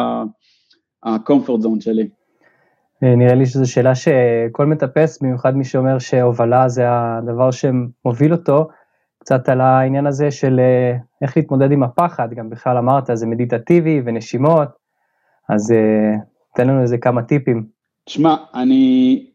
ה-comfort 1.03 1.63
zone 1.63 1.81
שלי. 1.81 2.07
אה, 3.03 3.15
נראה 3.15 3.35
לי 3.35 3.45
שזו 3.45 3.71
שאלה 3.71 3.95
שכל 3.95 4.65
מטפס, 4.65 5.21
במיוחד 5.21 5.55
מי 5.57 5.63
שאומר 5.63 5.99
שהובלה 5.99 6.69
זה 6.69 6.83
הדבר 6.87 7.51
שמוביל 7.51 8.31
אותו, 8.31 8.67
קצת 9.19 9.49
על 9.49 9.61
העניין 9.61 10.07
הזה 10.07 10.31
של 10.31 10.59
אה, 10.59 10.97
איך 11.21 11.37
להתמודד 11.37 11.71
עם 11.71 11.83
הפחד, 11.83 12.33
גם 12.33 12.49
בכלל 12.49 12.77
אמרת, 12.77 13.09
זה 13.13 13.27
מדיטטיבי 13.27 14.01
ונשימות, 14.05 14.82
אז 15.49 15.71
אה, 15.71 16.15
תן 16.55 16.67
לנו 16.67 16.81
איזה 16.81 16.97
כמה 16.97 17.23
טיפים. 17.23 17.65
תשמע, 18.05 18.35
אני, 18.53 19.25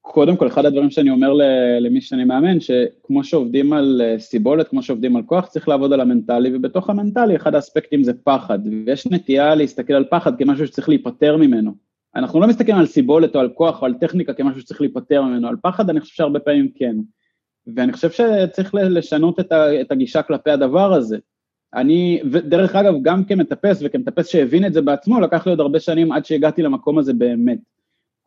קודם 0.00 0.36
כל, 0.36 0.46
אחד 0.46 0.64
הדברים 0.66 0.90
שאני 0.90 1.10
אומר 1.10 1.32
למי 1.80 2.00
שאני 2.00 2.24
מאמן, 2.24 2.60
שכמו 2.60 3.24
שעובדים 3.24 3.72
על 3.72 4.02
סיבולת, 4.18 4.68
כמו 4.68 4.82
שעובדים 4.82 5.16
על 5.16 5.22
כוח, 5.22 5.46
צריך 5.46 5.68
לעבוד 5.68 5.92
על 5.92 6.00
המנטלי, 6.00 6.56
ובתוך 6.56 6.90
המנטלי 6.90 7.36
אחד 7.36 7.54
האספקטים 7.54 8.04
זה 8.04 8.12
פחד, 8.24 8.58
ויש 8.86 9.06
נטייה 9.06 9.54
להסתכל 9.54 9.92
על 9.92 10.04
פחד 10.10 10.38
כמשהו 10.38 10.66
שצריך 10.66 10.88
להיפטר 10.88 11.36
ממנו. 11.36 11.72
אנחנו 12.16 12.40
לא 12.40 12.46
מסתכלים 12.46 12.76
על 12.76 12.86
סיבולת 12.86 13.34
או 13.34 13.40
על 13.40 13.48
כוח 13.48 13.80
או 13.80 13.86
על 13.86 13.94
טכניקה 13.94 14.34
כמשהו 14.34 14.60
שצריך 14.60 14.80
להיפטר 14.80 15.22
ממנו, 15.22 15.48
על 15.48 15.56
פחד 15.62 15.90
אני 15.90 16.00
חושב 16.00 16.14
שהרבה 16.14 16.40
פעמים 16.40 16.68
כן. 16.74 16.96
ואני 17.76 17.92
חושב 17.92 18.10
שצריך 18.10 18.74
לשנות 18.74 19.40
את 19.80 19.92
הגישה 19.92 20.22
כלפי 20.22 20.50
הדבר 20.50 20.92
הזה. 20.92 21.18
אני, 21.74 22.20
ודרך 22.32 22.76
אגב, 22.76 22.94
גם 23.02 23.24
כמטפס 23.24 23.82
וכמטפס 23.84 24.28
שהבין 24.28 24.66
את 24.66 24.72
זה 24.72 24.82
בעצמו, 24.82 25.20
לקח 25.20 25.46
לי 25.46 25.50
עוד 25.50 25.60
הרבה 25.60 25.80
שנים 25.80 26.12
עד 26.12 26.24
שהגעתי 26.24 26.62
למקום 26.62 26.98
הזה 26.98 27.12
באמת. 27.12 27.58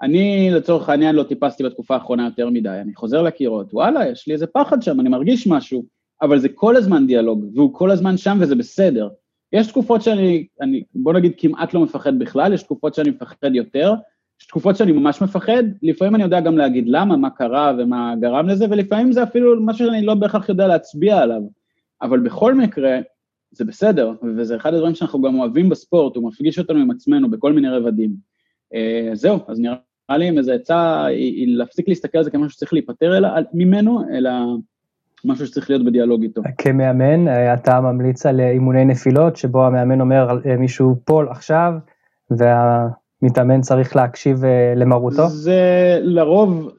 אני 0.02 0.50
לצורך 0.52 0.90
העניין 0.90 1.16
לא 1.16 1.24
טיפסתי 1.24 1.64
בתקופה 1.64 1.94
האחרונה 1.94 2.26
יותר 2.26 2.50
מדי, 2.50 2.70
אני 2.70 2.96
חוזר 2.96 3.22
לקירות, 3.22 3.74
וואלה, 3.74 4.08
יש 4.08 4.28
לי 4.28 4.34
איזה 4.34 4.48
פחד 4.48 4.82
שם, 4.82 5.00
אני 5.00 5.10
מרגיש 5.10 5.48
משהו, 5.48 5.86
אבל 6.22 6.40
זה 6.40 6.50
כל 6.50 6.76
הזמן 6.76 7.08
דיאלוג, 7.08 7.46
והוא 7.56 7.74
כל 7.74 7.92
הזמן 7.92 8.18
שם 8.18 8.38
וזה 8.42 8.56
בסדר. 8.56 9.10
יש 9.54 9.68
תקופות 9.68 10.02
שאני, 10.02 10.48
אני, 10.62 10.84
בוא 10.96 11.14
נגיד, 11.14 11.34
כמעט 11.38 11.74
לא 11.74 11.82
מפחד 11.82 12.20
בכלל, 12.20 12.54
יש 12.54 12.64
תקופות 12.64 12.94
שאני 12.94 13.10
מפחד 13.10 13.56
יותר, 13.56 13.94
יש 14.42 14.48
תקופות 14.48 14.76
שאני 14.76 14.92
ממש 14.92 15.22
מפחד, 15.22 15.64
לפעמים 15.84 16.16
אני 16.16 16.24
יודע 16.24 16.40
גם 16.40 16.58
להגיד 16.58 16.88
למה, 16.88 17.18
מה 17.18 17.30
קרה 17.30 17.74
ומה 17.78 18.14
גרם 18.20 18.48
לזה, 18.48 18.66
ולפעמים 18.70 19.12
זה 19.12 19.24
אפילו 19.24 19.62
משהו 19.62 19.86
שאני 19.86 20.06
לא 20.06 20.14
בהכרח 20.14 20.50
יודע 20.50 20.68
להצביע 20.68 21.18
עליו. 21.18 21.42
אבל 22.02 22.20
בכל 22.20 22.56
מקרה, 22.56 23.00
זה 23.52 23.66
בסדר, 23.66 24.14
וזה 24.38 24.56
אחד 24.56 24.74
הדברים 24.74 24.96
שאנחנו 24.96 25.22
גם 25.22 25.40
אוהבים 25.40 25.70
בספורט, 25.70 26.16
הוא 26.16 26.28
מפגיש 26.28 26.60
אותנו 26.60 26.80
עם 26.80 26.92
עצמנו 26.92 27.32
בכל 27.32 27.54
מיני 27.54 27.70
רבדים. 27.70 28.12
Uh, 28.74 29.16
זהו, 29.16 29.40
אז 29.48 29.60
נראה 29.60 30.18
לי 30.18 30.30
אם 30.30 30.38
איזו 30.38 30.52
עצה 30.52 31.06
היא, 31.06 31.36
היא 31.36 31.58
להפסיק 31.58 31.88
להסתכל 31.88 32.18
על 32.18 32.24
זה 32.24 32.32
כמשהו 32.32 32.50
שצריך 32.50 32.74
להיפטר 32.74 33.18
אלא, 33.18 33.30
ממנו, 33.54 34.02
אלא 34.14 34.32
משהו 35.26 35.48
שצריך 35.48 35.70
להיות 35.70 35.86
בדיאלוג 35.86 36.24
איתו. 36.24 36.42
כמאמן, 36.58 37.28
אה, 37.28 37.54
אתה 37.54 37.82
ממליץ 37.82 38.26
על 38.26 38.40
אימוני 38.40 38.86
נפילות, 38.86 39.36
שבו 39.36 39.66
המאמן 39.66 40.02
אומר 40.02 40.40
אה, 40.46 40.58
מישהו 40.58 40.96
פול 41.06 41.28
עכשיו, 41.30 41.74
והמתאמן 42.32 43.62
צריך 43.62 43.96
להקשיב 43.96 44.44
למרותו? 44.76 45.28
זה 45.28 46.00
לרוב, 46.02 46.72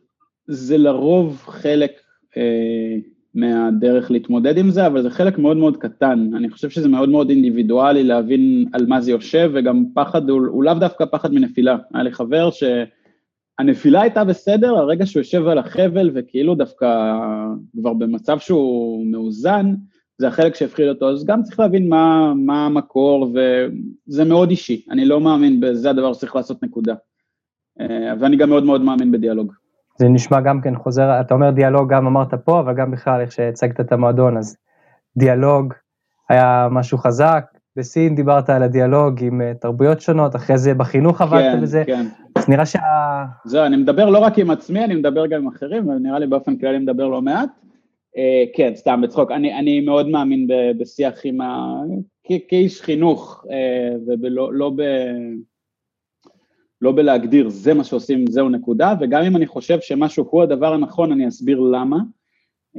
זה 0.46 0.78
לרוב 0.78 1.42
חלק 1.46 1.92
אה, 2.37 2.96
מהדרך 3.35 4.11
להתמודד 4.11 4.59
עם 4.59 4.71
זה, 4.71 4.87
אבל 4.87 5.03
זה 5.03 5.11
חלק 5.11 5.38
מאוד 5.38 5.57
מאוד 5.57 5.77
קטן. 5.77 6.31
אני 6.37 6.51
חושב 6.51 6.71
שזה 6.71 6.88
מאוד 6.88 7.09
מאוד 7.09 7.31
אינדיבידואלי 7.31 8.05
להבין 8.05 8.68
על 8.73 8.87
מה 8.87 9.01
זה 9.01 9.11
יושב, 9.11 9.51
וגם 9.55 9.85
פחד 9.95 10.31
הוא, 10.31 10.40
הוא 10.47 10.64
לאו 10.64 10.75
דווקא 10.75 11.05
פחד 11.11 11.35
מנפילה. 11.35 11.77
היה 11.95 12.03
לי 12.03 12.12
חבר 12.12 12.51
שהנפילה 12.51 14.01
הייתה 14.01 14.25
בסדר, 14.25 14.77
הרגע 14.77 15.07
שהוא 15.07 15.21
יושב 15.21 15.47
על 15.47 15.59
החבל 15.59 16.11
וכאילו 16.14 16.55
דווקא 16.55 17.14
כבר 17.81 17.92
במצב 17.92 18.38
שהוא 18.38 19.07
מאוזן, 19.07 19.75
זה 20.18 20.29
החלק 20.29 20.55
שהפחיד 20.55 20.88
אותו, 20.88 21.11
אז 21.11 21.25
גם 21.25 21.42
צריך 21.42 21.61
להבין 21.61 21.88
מה, 21.88 22.33
מה 22.37 22.66
המקור, 22.66 23.33
וזה 23.35 24.25
מאוד 24.25 24.51
אישי. 24.51 24.85
אני 24.90 25.05
לא 25.05 25.21
מאמין 25.21 25.61
בזה 25.61 25.90
הדבר 25.90 26.12
שצריך 26.12 26.37
לעשות 26.37 26.62
נקודה. 26.62 26.95
אה, 27.81 28.14
ואני 28.21 28.37
גם 28.37 28.49
מאוד 28.49 28.64
מאוד 28.64 28.81
מאמין 28.81 29.12
בדיאלוג. 29.12 29.53
זה 30.03 30.09
נשמע 30.09 30.41
גם 30.41 30.61
כן 30.61 30.77
חוזר, 30.77 31.21
אתה 31.21 31.35
אומר 31.35 31.51
דיאלוג 31.51 31.93
גם 31.93 32.07
אמרת 32.07 32.35
פה, 32.35 32.61
אבל 32.61 32.75
גם 32.75 32.91
בכלל 32.91 33.21
איך 33.21 33.33
שהצגת 33.33 33.81
את 33.81 33.93
המועדון, 33.93 34.37
אז 34.37 34.57
דיאלוג 35.17 35.75
היה 36.29 36.69
משהו 36.71 36.99
חזק, 36.99 37.45
בסין 37.77 38.15
דיברת 38.15 38.51
על 38.51 38.62
הדיאלוג 38.62 39.25
עם 39.25 39.41
אה, 39.41 39.53
תרבויות 39.61 40.01
שונות, 40.01 40.37
אחרי 40.37 40.59
זה 40.59 40.75
בחינוך 40.75 41.21
עבדת 41.21 41.55
כן, 41.55 41.61
בזה, 41.61 41.83
כן. 41.87 42.07
אז 42.37 42.49
נראה 42.49 42.67
שה... 42.67 42.79
זהו, 43.45 43.67
אני 43.67 43.77
מדבר 43.77 44.11
לא 44.11 44.19
רק 44.19 44.38
עם 44.38 44.51
עצמי, 44.51 44.85
אני 44.85 44.95
מדבר 44.95 45.27
גם 45.27 45.41
עם 45.41 45.49
אחרים, 45.49 45.88
ונראה 45.88 46.19
לי 46.19 46.27
באופן 46.27 46.57
כללי 46.57 46.79
מדבר 46.79 47.09
לא 47.09 47.23
מעט. 47.23 47.49
אה, 48.17 48.45
כן, 48.55 48.73
סתם 48.75 49.01
בצחוק, 49.03 49.31
אני, 49.31 49.59
אני 49.59 49.81
מאוד 49.81 50.09
מאמין 50.09 50.49
בשיח 50.79 51.15
עם 51.25 51.41
ה... 51.41 51.75
כאיש 52.49 52.83
חינוך, 52.83 53.45
אה, 53.51 54.15
ולא 54.23 54.55
לא 54.55 54.73
ב... 54.77 54.83
לא 56.83 56.92
בלהגדיר 56.92 57.49
זה 57.49 57.75
מה 57.75 57.85
שעושים, 57.85 58.25
זהו 58.31 58.49
נקודה, 58.49 58.95
וגם 59.01 59.23
אם 59.23 59.37
אני 59.37 59.47
חושב 59.47 59.81
שמשהו 59.81 60.27
הוא 60.31 60.42
הדבר 60.42 60.75
הנכון, 60.75 61.12
אני 61.12 61.29
אסביר 61.29 61.61
למה. 61.61 61.99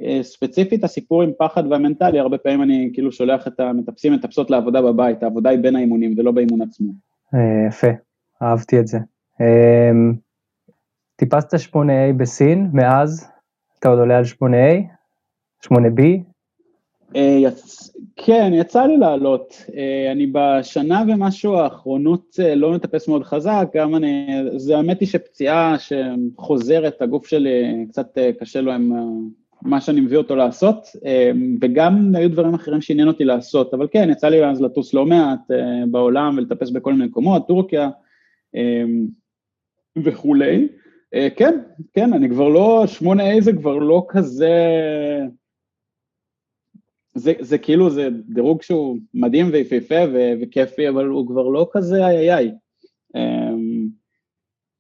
אה, 0.04 0.20
ספציפית 0.24 0.84
הסיפור 0.84 1.24
עם 1.24 1.32
פחד 1.38 1.64
והמנטלי, 1.72 2.20
הרבה 2.20 2.38
פעמים 2.38 2.62
אני 2.62 2.90
כאילו 2.94 3.12
שולח 3.12 3.48
את 3.48 3.60
המטפסים, 3.60 4.14
מטפסות 4.14 4.50
לעבודה 4.50 4.82
בבית, 4.82 5.24
העבודה 5.24 5.50
היא 5.50 5.60
בין 5.60 5.76
האימונים 5.76 6.16
ולא 6.18 6.32
באימון 6.32 6.62
עצמו. 6.62 6.92
אה, 7.34 7.68
יפה, 7.68 7.88
אהבתי 8.42 8.80
את 8.80 8.88
זה. 8.88 8.98
אה, 9.42 9.92
טיפסת 11.16 11.54
8A 11.54 12.14
בסין, 12.18 12.70
מאז 12.74 13.30
אתה 13.80 13.90
עוד 13.90 14.00
עולה 14.00 14.18
על 14.18 14.24
8A, 14.24 14.84
8B, 15.66 16.02
אה, 16.02 16.33
יצ... 17.16 17.94
כן, 18.16 18.52
יצא 18.54 18.86
לי 18.86 18.98
לעלות. 18.98 19.66
אה, 19.78 20.12
אני 20.12 20.28
בשנה 20.32 21.04
ומשהו 21.08 21.56
האחרונות 21.56 22.36
אה, 22.40 22.56
לא 22.56 22.72
מטפס 22.72 23.08
מאוד 23.08 23.24
חזק, 23.24 23.68
גם 23.76 23.96
אני, 23.96 24.28
זה 24.58 24.78
האמת 24.78 25.00
היא 25.00 25.08
שפציעה 25.08 25.76
שחוזרת, 25.80 27.02
הגוף 27.02 27.28
שלי 27.28 27.86
קצת 27.90 28.18
קשה 28.40 28.62
לו 28.62 28.72
עם 28.72 28.92
מה 29.62 29.82
שאני 29.82 30.02
מביא 30.02 30.18
אותו 30.18 30.36
לעשות, 30.36 30.88
וגם 31.62 32.16
היו 32.16 32.30
דברים 32.30 32.54
אחרים 32.54 32.82
שעניין 32.82 33.08
אותי 33.08 33.24
לעשות, 33.24 33.74
אבל 33.74 33.88
כן, 33.92 34.10
יצא 34.12 34.30
לי 34.30 34.46
אז 34.46 34.62
לטוס 34.62 34.94
לא 34.94 35.06
מעט 35.06 35.40
בעולם 35.92 36.38
ולטפס 36.38 36.70
בכל 36.70 36.94
מיני 36.94 37.06
מקומות, 37.06 37.48
טורקיה 37.48 37.90
וכולי. 40.04 40.68
כן, 41.36 41.60
כן, 41.94 42.14
אני 42.14 42.30
כבר 42.30 42.48
לא, 42.50 42.86
8A 43.02 43.42
זה 43.42 43.54
כבר 43.54 43.78
לא 43.78 44.06
כזה... 44.10 44.56
זה, 47.16 47.34
זה 47.40 47.58
כאילו, 47.58 47.90
זה 47.90 48.10
דירוג 48.28 48.62
שהוא 48.62 48.98
מדהים 49.14 49.50
ויפהפה 49.52 49.96
וכיפי, 50.42 50.90
אבל 50.90 51.06
הוא 51.06 51.28
כבר 51.28 51.48
לא 51.48 51.68
כזה 51.72 52.08
איי 52.08 52.18
איי 52.18 52.34
איי. 52.34 52.52
אמ, 53.16 53.88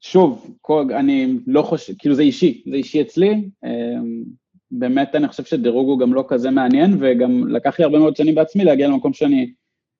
שוב, 0.01 0.57
אני 0.91 1.37
לא 1.47 1.61
חושב, 1.61 1.93
כאילו 1.99 2.15
זה 2.15 2.21
אישי, 2.21 2.63
זה 2.69 2.75
אישי 2.75 3.01
אצלי, 3.01 3.49
אמ, 3.65 4.23
באמת 4.71 5.15
אני 5.15 5.27
חושב 5.27 5.43
שדירוג 5.43 5.87
הוא 5.87 5.99
גם 5.99 6.13
לא 6.13 6.25
כזה 6.27 6.51
מעניין, 6.51 6.91
וגם 6.99 7.47
לקח 7.47 7.79
לי 7.79 7.85
הרבה 7.85 7.99
מאוד 7.99 8.15
שנים 8.15 8.35
בעצמי 8.35 8.63
להגיע 8.63 8.87
למקום 8.87 9.13
שאני 9.13 9.53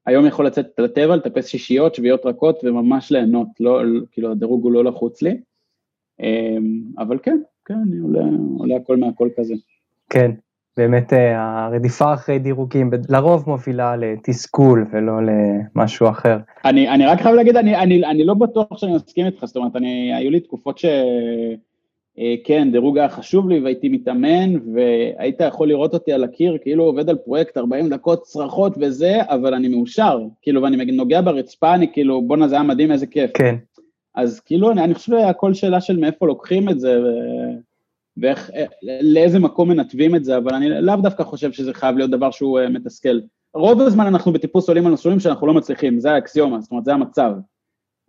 היום 0.06 0.26
יכול 0.26 0.46
לצאת 0.46 0.68
לטבע, 0.78 1.16
לטפס 1.16 1.48
שישיות, 1.48 1.96
שביעות 1.96 2.26
רכות 2.26 2.60
וממש 2.64 3.12
ליהנות, 3.12 3.48
לא, 3.60 3.82
כאילו 4.12 4.32
הדירוג 4.32 4.64
הוא 4.64 4.72
לא 4.72 4.84
לחוץ 4.84 5.22
לי, 5.22 5.38
אמ, 6.20 6.82
אבל 6.98 7.20
כן, 7.24 7.38
כן, 7.66 7.74
אני 7.88 7.98
עולה, 7.98 8.24
עולה 8.58 8.76
הכל 8.76 8.98
מהכל 8.98 9.30
כזה. 9.38 9.54
כן, 10.10 10.32
באמת 10.78 11.14
אה, 11.14 11.66
הרדיפה 11.66 12.14
אחרי 12.14 12.40
דירוגים 12.40 12.92
לרוב 13.10 13.44
מובילה 13.48 13.96
לתסכול 13.96 14.86
ולא 14.92 15.14
למשהו 15.24 16.10
אחר. 16.10 16.38
אני, 16.66 16.90
אני 16.90 17.06
רק 17.06 17.22
חייב 17.22 17.36
להגיד, 17.36 17.58
אני, 17.58 17.76
אני, 17.76 18.06
אני 18.06 18.26
לא 18.26 18.34
בטוח 18.34 18.78
שאני 18.78 18.96
מסכים 18.96 19.26
איתך, 19.26 19.46
זאת 19.46 19.56
אומרת, 19.56 19.76
אני, 19.76 20.14
היו 20.16 20.32
לי 20.32 20.40
תקופות 20.40 20.78
ש... 20.78 20.86
אה, 22.20 22.64
דירוג 22.72 22.98
היה 22.98 23.10
חשוב 23.10 23.50
לי 23.50 23.60
והייתי 23.60 23.90
מתאמן 23.90 24.74
והיית 24.74 25.42
יכול 25.42 25.68
לראות 25.68 25.94
אותי 25.94 26.14
על 26.14 26.24
הקיר 26.24 26.58
כאילו 26.62 26.84
עובד 26.84 27.10
על 27.10 27.18
פרויקט 27.18 27.58
40 27.58 27.90
דקות 27.90 28.22
צרחות 28.22 28.74
וזה, 28.80 29.22
אבל 29.24 29.54
אני 29.54 29.68
מאושר, 29.68 30.20
כאילו 30.42 30.62
ואני 30.62 30.92
נוגע 30.92 31.22
ברצפה, 31.22 31.74
אני 31.74 31.94
כאילו 31.94 32.22
בואנה 32.22 32.48
זה 32.48 32.56
היה 32.56 32.64
מדהים 32.64 32.92
איזה 32.92 33.08
כיף. 33.08 33.32
כן. 33.34 33.56
אז 34.16 34.40
כאילו 34.40 34.72
אני, 34.72 34.84
אני 34.84 34.94
חושב 34.94 35.12
שהכל 35.12 35.54
שאלה 35.54 35.82
של 35.82 35.98
מאיפה 36.00 36.28
לוקחים 36.28 36.70
את 36.70 36.80
זה, 36.80 37.02
ו... 37.02 37.06
ואיך, 38.18 38.52
לאיזה 39.02 39.40
מקום 39.40 39.70
מנתבים 39.70 40.16
את 40.16 40.26
זה, 40.26 40.38
אבל 40.38 40.54
אני 40.54 40.70
לאו 40.70 40.96
דווקא 40.96 41.24
חושב 41.24 41.52
שזה 41.52 41.74
חייב 41.74 41.98
להיות 41.98 42.12
דבר 42.12 42.32
שהוא 42.32 42.60
אה, 42.60 42.70
מתסכל. 42.70 43.20
רוב 43.54 43.82
הזמן 43.82 44.08
אנחנו 44.08 44.34
בטיפוס 44.34 44.68
עולים 44.68 44.88
על 44.88 44.94
מסלולים 44.94 45.20
שאנחנו 45.20 45.48
לא 45.48 45.54
מצליחים, 45.54 46.00
זה 46.00 46.12
האקסיומה, 46.12 46.62
זאת 46.62 46.72
אומרת 46.72 46.86
זה 46.86 46.94
המצב. 46.94 47.32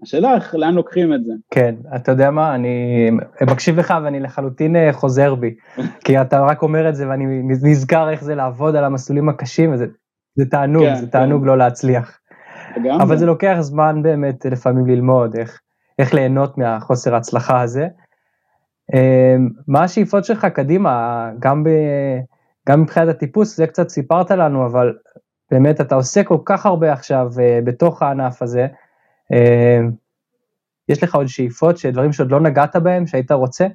השאלה 0.03 0.35
איך, 0.35 0.55
לאן 0.55 0.75
לוקחים 0.75 1.15
את 1.15 1.25
זה. 1.25 1.33
כן, 1.51 1.75
אתה 1.97 2.13
יודע 2.13 2.31
מה, 2.31 2.55
אני 2.55 3.11
מקשיב 3.51 3.79
לך 3.79 3.95
ואני 4.05 4.21
לחלוטין 4.21 4.77
אה, 4.77 4.93
חוזר 4.93 5.35
בי, 5.35 5.55
כי 6.05 6.21
אתה 6.21 6.41
רק 6.41 6.63
אומר 6.63 6.89
את 6.89 6.97
זה 6.97 7.09
ואני 7.09 7.25
נזכר 7.63 8.11
איך 8.11 8.25
זה 8.25 8.35
לעבוד 8.35 8.77
על 8.77 8.85
המסלולים 8.85 9.29
הקשים, 9.29 9.75
וזה 9.75 9.87
זה 10.37 10.45
תענוג, 10.45 10.85
כן, 10.85 10.95
זה 10.95 11.07
תענוג 11.07 11.43
כן. 11.43 11.47
לא 11.47 11.59
להצליח. 11.59 12.19
לגמרי. 12.77 13.03
אבל 13.03 13.17
זה 13.17 13.27
לוקח 13.27 13.57
זמן 13.61 14.03
באמת 14.03 14.47
לפעמים 14.47 14.87
ללמוד 14.87 15.37
איך, 15.37 15.61
איך 15.99 16.15
ליהנות 16.15 16.59
מהחוסר 16.59 17.15
ההצלחה 17.15 17.61
הזה. 17.61 17.89
אמ, 18.93 19.49
מה 19.69 19.83
השאיפות 19.83 20.25
שלך 20.25 20.45
קדימה, 20.45 21.31
גם, 21.39 21.65
ב, 21.65 21.69
גם 22.69 22.83
מבחינת 22.83 23.09
הטיפוס, 23.09 23.57
זה 23.57 23.67
קצת 23.67 23.89
סיפרת 23.89 24.31
לנו, 24.31 24.67
אבל 24.67 24.93
באמת 25.51 25.81
אתה 25.81 25.95
עושה 25.95 26.25
כל 26.25 26.39
כך 26.45 26.67
הרבה 26.67 26.93
עכשיו 26.93 27.29
אה, 27.41 27.59
בתוך 27.65 28.03
הענף 28.03 28.43
הזה, 28.43 28.67
אמ, 29.33 29.91
יש 30.89 31.03
לך 31.03 31.15
עוד 31.15 31.27
שאיפות, 31.27 31.77
דברים 31.93 32.13
שעוד 32.13 32.31
לא 32.31 32.41
נגעת 32.41 32.77
בהם, 32.77 33.07
שהיית 33.07 33.33
רוצה? 33.33 33.67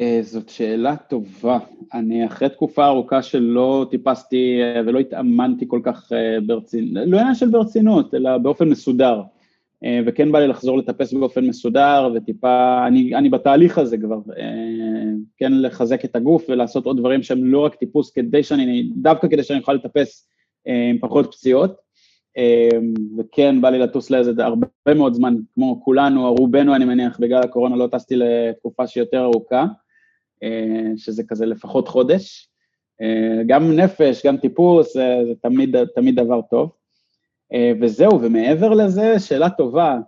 אה, 0.00 0.20
זאת 0.22 0.48
שאלה 0.48 0.96
טובה. 0.96 1.58
אני 1.94 2.26
אחרי 2.26 2.48
תקופה 2.48 2.86
ארוכה 2.86 3.22
שלא 3.22 3.86
טיפסתי 3.90 4.60
אה, 4.62 4.80
ולא 4.86 4.98
התאמנתי 4.98 5.64
כל 5.68 5.80
כך 5.82 6.12
ברצינות, 6.46 7.02
לא 7.06 7.18
עניין 7.20 7.34
של 7.34 7.48
ברצינות, 7.48 8.14
אלא 8.14 8.38
באופן 8.38 8.68
מסודר. 8.68 9.22
אה, 9.86 10.00
וכן 10.06 10.32
בא 10.32 10.38
לי 10.38 10.48
לחזור 10.48 10.78
לטפס 10.78 11.12
באופן 11.12 11.44
מסודר 11.44 12.08
וטיפה, 12.14 12.86
אני, 12.86 13.14
אני 13.14 13.28
בתהליך 13.28 13.78
הזה 13.78 13.98
כבר, 13.98 14.18
אה, 14.38 15.12
כן 15.36 15.52
לחזק 15.52 16.04
את 16.04 16.16
הגוף 16.16 16.44
ולעשות 16.48 16.86
עוד 16.86 16.96
דברים 16.98 17.22
שהם 17.22 17.44
לא 17.44 17.64
רק 17.64 17.74
טיפוס 17.74 18.10
כדי 18.10 18.42
שאני, 18.42 18.90
דווקא 18.96 19.28
כדי 19.28 19.42
שאני 19.42 19.58
אוכל 19.58 19.72
לטפס 19.72 20.28
אה, 20.68 20.90
עם 20.90 20.98
פחות 20.98 21.34
פציעות, 21.34 21.86
וכן 23.18 23.60
בא 23.60 23.70
לי 23.70 23.78
לטוס 23.78 24.10
לאיזה 24.10 24.32
הרבה 24.44 24.94
מאוד 24.94 25.14
זמן, 25.14 25.36
כמו 25.54 25.84
כולנו, 25.84 26.34
רובנו 26.34 26.74
אני 26.74 26.84
מניח, 26.84 27.18
בגלל 27.20 27.42
הקורונה 27.42 27.76
לא 27.76 27.88
טסתי 27.92 28.16
לתקופה 28.16 28.86
שהיא 28.86 29.02
יותר 29.02 29.24
ארוכה, 29.24 29.66
שזה 30.96 31.22
כזה 31.28 31.46
לפחות 31.46 31.88
חודש, 31.88 32.48
גם 33.46 33.72
נפש, 33.72 34.26
גם 34.26 34.36
טיפוס, 34.36 34.94
זה 34.94 35.32
תמיד, 35.42 35.76
תמיד 35.84 36.14
דבר 36.14 36.40
טוב. 36.50 36.70
אה, 37.52 37.72
וזהו, 37.80 38.20
ומעבר 38.22 38.70
לזה, 38.70 39.18
שאלה 39.18 39.50
טובה, 39.50 39.98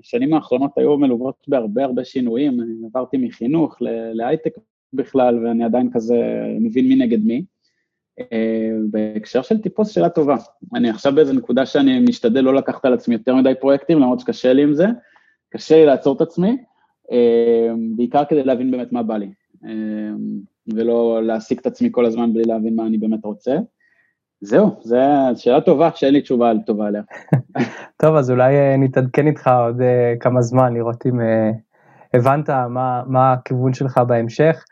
השנים 0.00 0.34
האחרונות 0.34 0.70
היו 0.76 0.98
מלוות 0.98 1.44
בהרבה 1.48 1.84
הרבה 1.84 2.04
שינויים, 2.04 2.60
עברתי 2.86 3.16
מחינוך 3.16 3.76
להייטק 4.12 4.52
בכלל, 4.92 5.46
ואני 5.46 5.64
עדיין 5.64 5.90
כזה 5.92 6.16
מבין 6.60 6.88
מי 6.88 6.96
נגד 6.96 7.24
מי. 7.24 7.44
בהקשר 8.90 9.42
של 9.42 9.58
טיפוס, 9.58 9.90
שאלה 9.90 10.08
טובה. 10.08 10.36
אני 10.74 10.90
עכשיו 10.90 11.14
באיזו 11.14 11.32
נקודה 11.32 11.66
שאני 11.66 12.00
משתדל 12.00 12.40
לא 12.40 12.54
לקחת 12.54 12.84
על 12.84 12.94
עצמי 12.94 13.14
יותר 13.14 13.34
מדי 13.34 13.52
פרויקטים, 13.60 13.98
למרות 13.98 14.20
שקשה 14.20 14.52
לי 14.52 14.62
עם 14.62 14.74
זה, 14.74 14.86
קשה 15.50 15.76
לי 15.76 15.86
לעצור 15.86 16.16
את 16.16 16.20
עצמי, 16.20 16.56
בעיקר 17.96 18.24
כדי 18.24 18.44
להבין 18.44 18.70
באמת 18.70 18.92
מה 18.92 19.02
בא 19.02 19.16
לי. 19.16 19.28
ולא 20.74 21.22
להעסיק 21.22 21.60
את 21.60 21.66
עצמי 21.66 21.88
כל 21.92 22.06
הזמן 22.06 22.32
בלי 22.32 22.42
להבין 22.42 22.76
מה 22.76 22.86
אני 22.86 22.98
באמת 22.98 23.24
רוצה. 23.24 23.56
זהו, 24.40 24.76
זו 24.80 24.96
שאלה 25.36 25.60
טובה 25.60 25.90
שאין 25.94 26.12
לי 26.12 26.20
תשובה 26.20 26.52
טובה 26.66 26.86
עליה. 26.86 27.02
טוב, 28.02 28.16
אז 28.16 28.30
אולי 28.30 28.56
אה, 28.56 28.76
נתעדכן 28.76 29.26
איתך 29.26 29.50
עוד 29.66 29.80
אה, 29.80 30.14
כמה 30.20 30.42
זמן, 30.42 30.74
לראות 30.74 31.06
אם 31.06 31.20
אה, 31.20 31.50
הבנת 32.14 32.50
מה, 32.50 33.02
מה 33.06 33.32
הכיוון 33.32 33.74
שלך 33.74 33.98
בהמשך. 33.98 34.64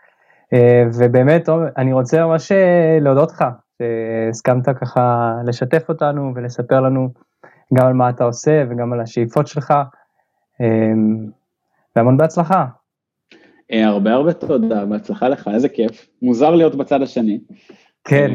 ובאמת, 0.99 1.49
אני 1.77 1.93
רוצה 1.93 2.27
ממש 2.27 2.53
להודות 3.01 3.33
לך, 3.33 3.45
שהסכמת 3.79 4.69
ככה 4.69 5.35
לשתף 5.47 5.89
אותנו 5.89 6.33
ולספר 6.35 6.81
לנו 6.81 7.09
גם 7.75 7.87
על 7.87 7.93
מה 7.93 8.11
אתה 8.11 8.25
עושה 8.25 8.65
וגם 8.71 8.93
על 8.93 9.01
השאיפות 9.01 9.47
שלך. 9.47 9.75
והמון 11.97 12.17
בהצלחה. 12.17 12.67
הרבה 13.71 14.13
הרבה 14.13 14.33
תודה, 14.33 14.85
בהצלחה 14.85 15.29
לך, 15.29 15.49
איזה 15.55 15.69
כיף. 15.69 16.07
מוזר 16.23 16.51
להיות 16.51 16.75
בצד 16.75 17.03
השני. 17.03 17.41
כן. 18.05 18.31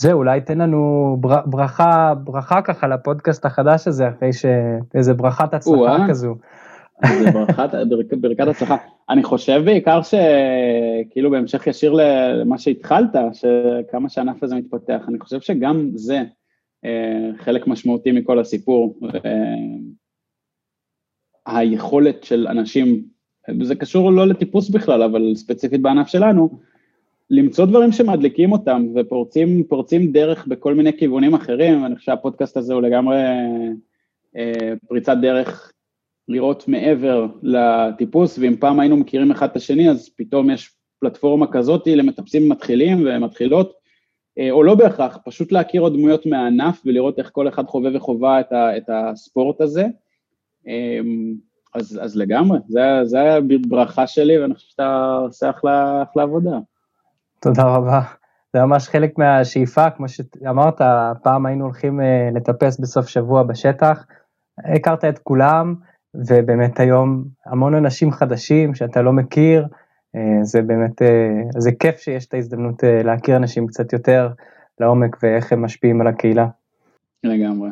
זהו, 0.00 0.18
אולי 0.18 0.40
תן 0.40 0.58
לנו 0.58 1.16
ברכה, 1.46 2.14
ברכה 2.14 2.62
ככה 2.62 2.88
לפודקאסט 2.88 3.44
החדש 3.44 3.88
הזה, 3.88 4.08
אחרי 4.08 4.30
שאיזה 4.32 5.14
ברכת 5.14 5.54
הצלחה 5.54 5.96
כזו. 6.08 6.34
זה 7.18 7.30
ברכת, 7.30 7.70
ברכת 8.20 8.48
הצלחה. 8.48 8.76
אני 9.10 9.22
חושב 9.22 9.62
בעיקר 9.64 10.00
שכאילו 10.02 11.30
בהמשך 11.30 11.66
ישיר 11.66 11.92
למה 11.92 12.58
שהתחלת, 12.58 13.10
שכמה 13.32 14.08
שהענף 14.08 14.42
הזה 14.42 14.54
מתפתח, 14.56 15.00
אני 15.08 15.18
חושב 15.18 15.40
שגם 15.40 15.90
זה 15.94 16.22
אה, 16.84 17.30
חלק 17.38 17.66
משמעותי 17.66 18.12
מכל 18.12 18.38
הסיפור. 18.38 18.98
אה, 19.24 19.30
היכולת 21.46 22.24
של 22.24 22.46
אנשים 22.50 23.02
וזה 23.60 23.74
קשור 23.74 24.12
לא 24.12 24.26
לטיפוס 24.26 24.70
בכלל, 24.70 25.02
אבל 25.02 25.34
ספציפית 25.34 25.82
בענף 25.82 26.06
שלנו, 26.08 26.60
למצוא 27.30 27.66
דברים 27.66 27.92
שמדליקים 27.92 28.52
אותם 28.52 28.86
ופורצים 28.94 30.12
דרך 30.12 30.46
בכל 30.46 30.74
מיני 30.74 30.98
כיוונים 30.98 31.34
אחרים, 31.34 31.84
אני 31.86 31.96
חושב 31.96 32.06
שהפודקאסט 32.06 32.56
הזה 32.56 32.74
הוא 32.74 32.82
לגמרי 32.82 33.18
אה, 34.36 34.72
פריצת 34.88 35.16
דרך 35.22 35.72
לראות 36.28 36.68
מעבר 36.68 37.26
לטיפוס, 37.42 38.38
ואם 38.38 38.56
פעם 38.60 38.80
היינו 38.80 38.96
מכירים 38.96 39.30
אחד 39.30 39.48
את 39.50 39.56
השני, 39.56 39.90
אז 39.90 40.10
פתאום 40.16 40.50
יש 40.50 40.70
פלטפורמה 41.00 41.46
כזאת 41.52 41.86
למטפסים 41.86 42.48
מתחילים 42.48 43.06
ומתחילות, 43.06 43.72
אה, 44.38 44.50
או 44.50 44.62
לא 44.62 44.74
בהכרח, 44.74 45.18
פשוט 45.24 45.52
להכיר 45.52 45.82
עוד 45.82 45.92
דמויות 45.92 46.26
מהענף 46.26 46.82
ולראות 46.86 47.18
איך 47.18 47.30
כל 47.32 47.48
אחד 47.48 47.66
חווה 47.66 47.90
וחווה 47.94 48.40
את, 48.40 48.52
ה, 48.52 48.76
את 48.76 48.84
הספורט 48.88 49.60
הזה. 49.60 49.86
אה, 50.68 51.00
אז, 51.74 51.98
אז 52.02 52.16
לגמרי, 52.16 52.58
זה, 52.68 52.80
זה 53.04 53.34
הברכה 53.34 54.06
שלי, 54.06 54.38
ואני 54.38 54.54
חושב 54.54 54.68
שאתה 54.68 55.18
עושה 55.22 55.50
אחלה, 55.50 56.02
אחלה 56.02 56.22
עבודה. 56.22 56.58
תודה 57.40 57.62
רבה. 57.64 58.00
זה 58.52 58.64
ממש 58.64 58.88
חלק 58.88 59.18
מהשאיפה, 59.18 59.90
כמו 59.90 60.06
שאמרת, 60.08 60.80
פעם 61.22 61.46
היינו 61.46 61.64
הולכים 61.64 62.00
אה, 62.00 62.28
לטפס 62.34 62.80
בסוף 62.80 63.08
שבוע 63.08 63.42
בשטח, 63.42 64.04
הכרת 64.58 65.04
את 65.04 65.18
כולם, 65.18 65.74
ובאמת 66.14 66.80
היום 66.80 67.24
המון 67.46 67.74
אנשים 67.74 68.10
חדשים 68.10 68.74
שאתה 68.74 69.02
לא 69.02 69.12
מכיר, 69.12 69.66
אה, 70.16 70.44
זה 70.44 70.62
באמת, 70.62 71.02
אה, 71.02 71.42
זה 71.58 71.70
כיף 71.72 71.98
שיש 71.98 72.26
את 72.26 72.34
ההזדמנות 72.34 72.82
להכיר 73.04 73.36
אנשים 73.36 73.66
קצת 73.66 73.92
יותר 73.92 74.28
לעומק 74.80 75.16
ואיך 75.22 75.52
הם 75.52 75.64
משפיעים 75.64 76.00
על 76.00 76.06
הקהילה. 76.06 76.46
לגמרי. 77.24 77.70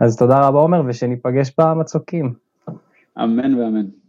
אז 0.00 0.16
תודה 0.16 0.40
רבה 0.40 0.58
עומר, 0.58 0.82
ושניפגש 0.86 1.54
במצוקים. 1.58 2.34
אמן 3.18 3.54
ואמן. 3.54 3.99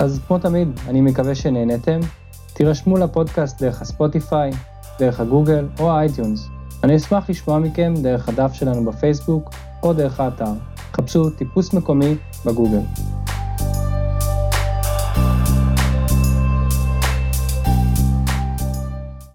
אז 0.00 0.20
כמו 0.26 0.38
תמיד, 0.38 0.68
אני 0.88 1.00
מקווה 1.00 1.34
שנהנתם. 1.34 2.00
תירשמו 2.54 2.96
לפודקאסט 2.96 3.62
דרך 3.62 3.82
הספוטיפיי, 3.82 4.50
דרך 4.98 5.20
הגוגל 5.20 5.68
או 5.80 5.90
ה 5.90 5.97
iTunes. 5.97 6.48
אני 6.84 6.96
אשמח 6.96 7.30
לשמוע 7.30 7.58
מכם 7.58 7.94
דרך 8.02 8.28
הדף 8.28 8.52
שלנו 8.52 8.84
בפייסבוק 8.84 9.50
או 9.82 9.92
דרך 9.92 10.20
האתר. 10.20 10.52
חפשו 10.92 11.30
טיפוס 11.30 11.72
מקומי 11.72 12.14
בגוגל. 12.46 12.80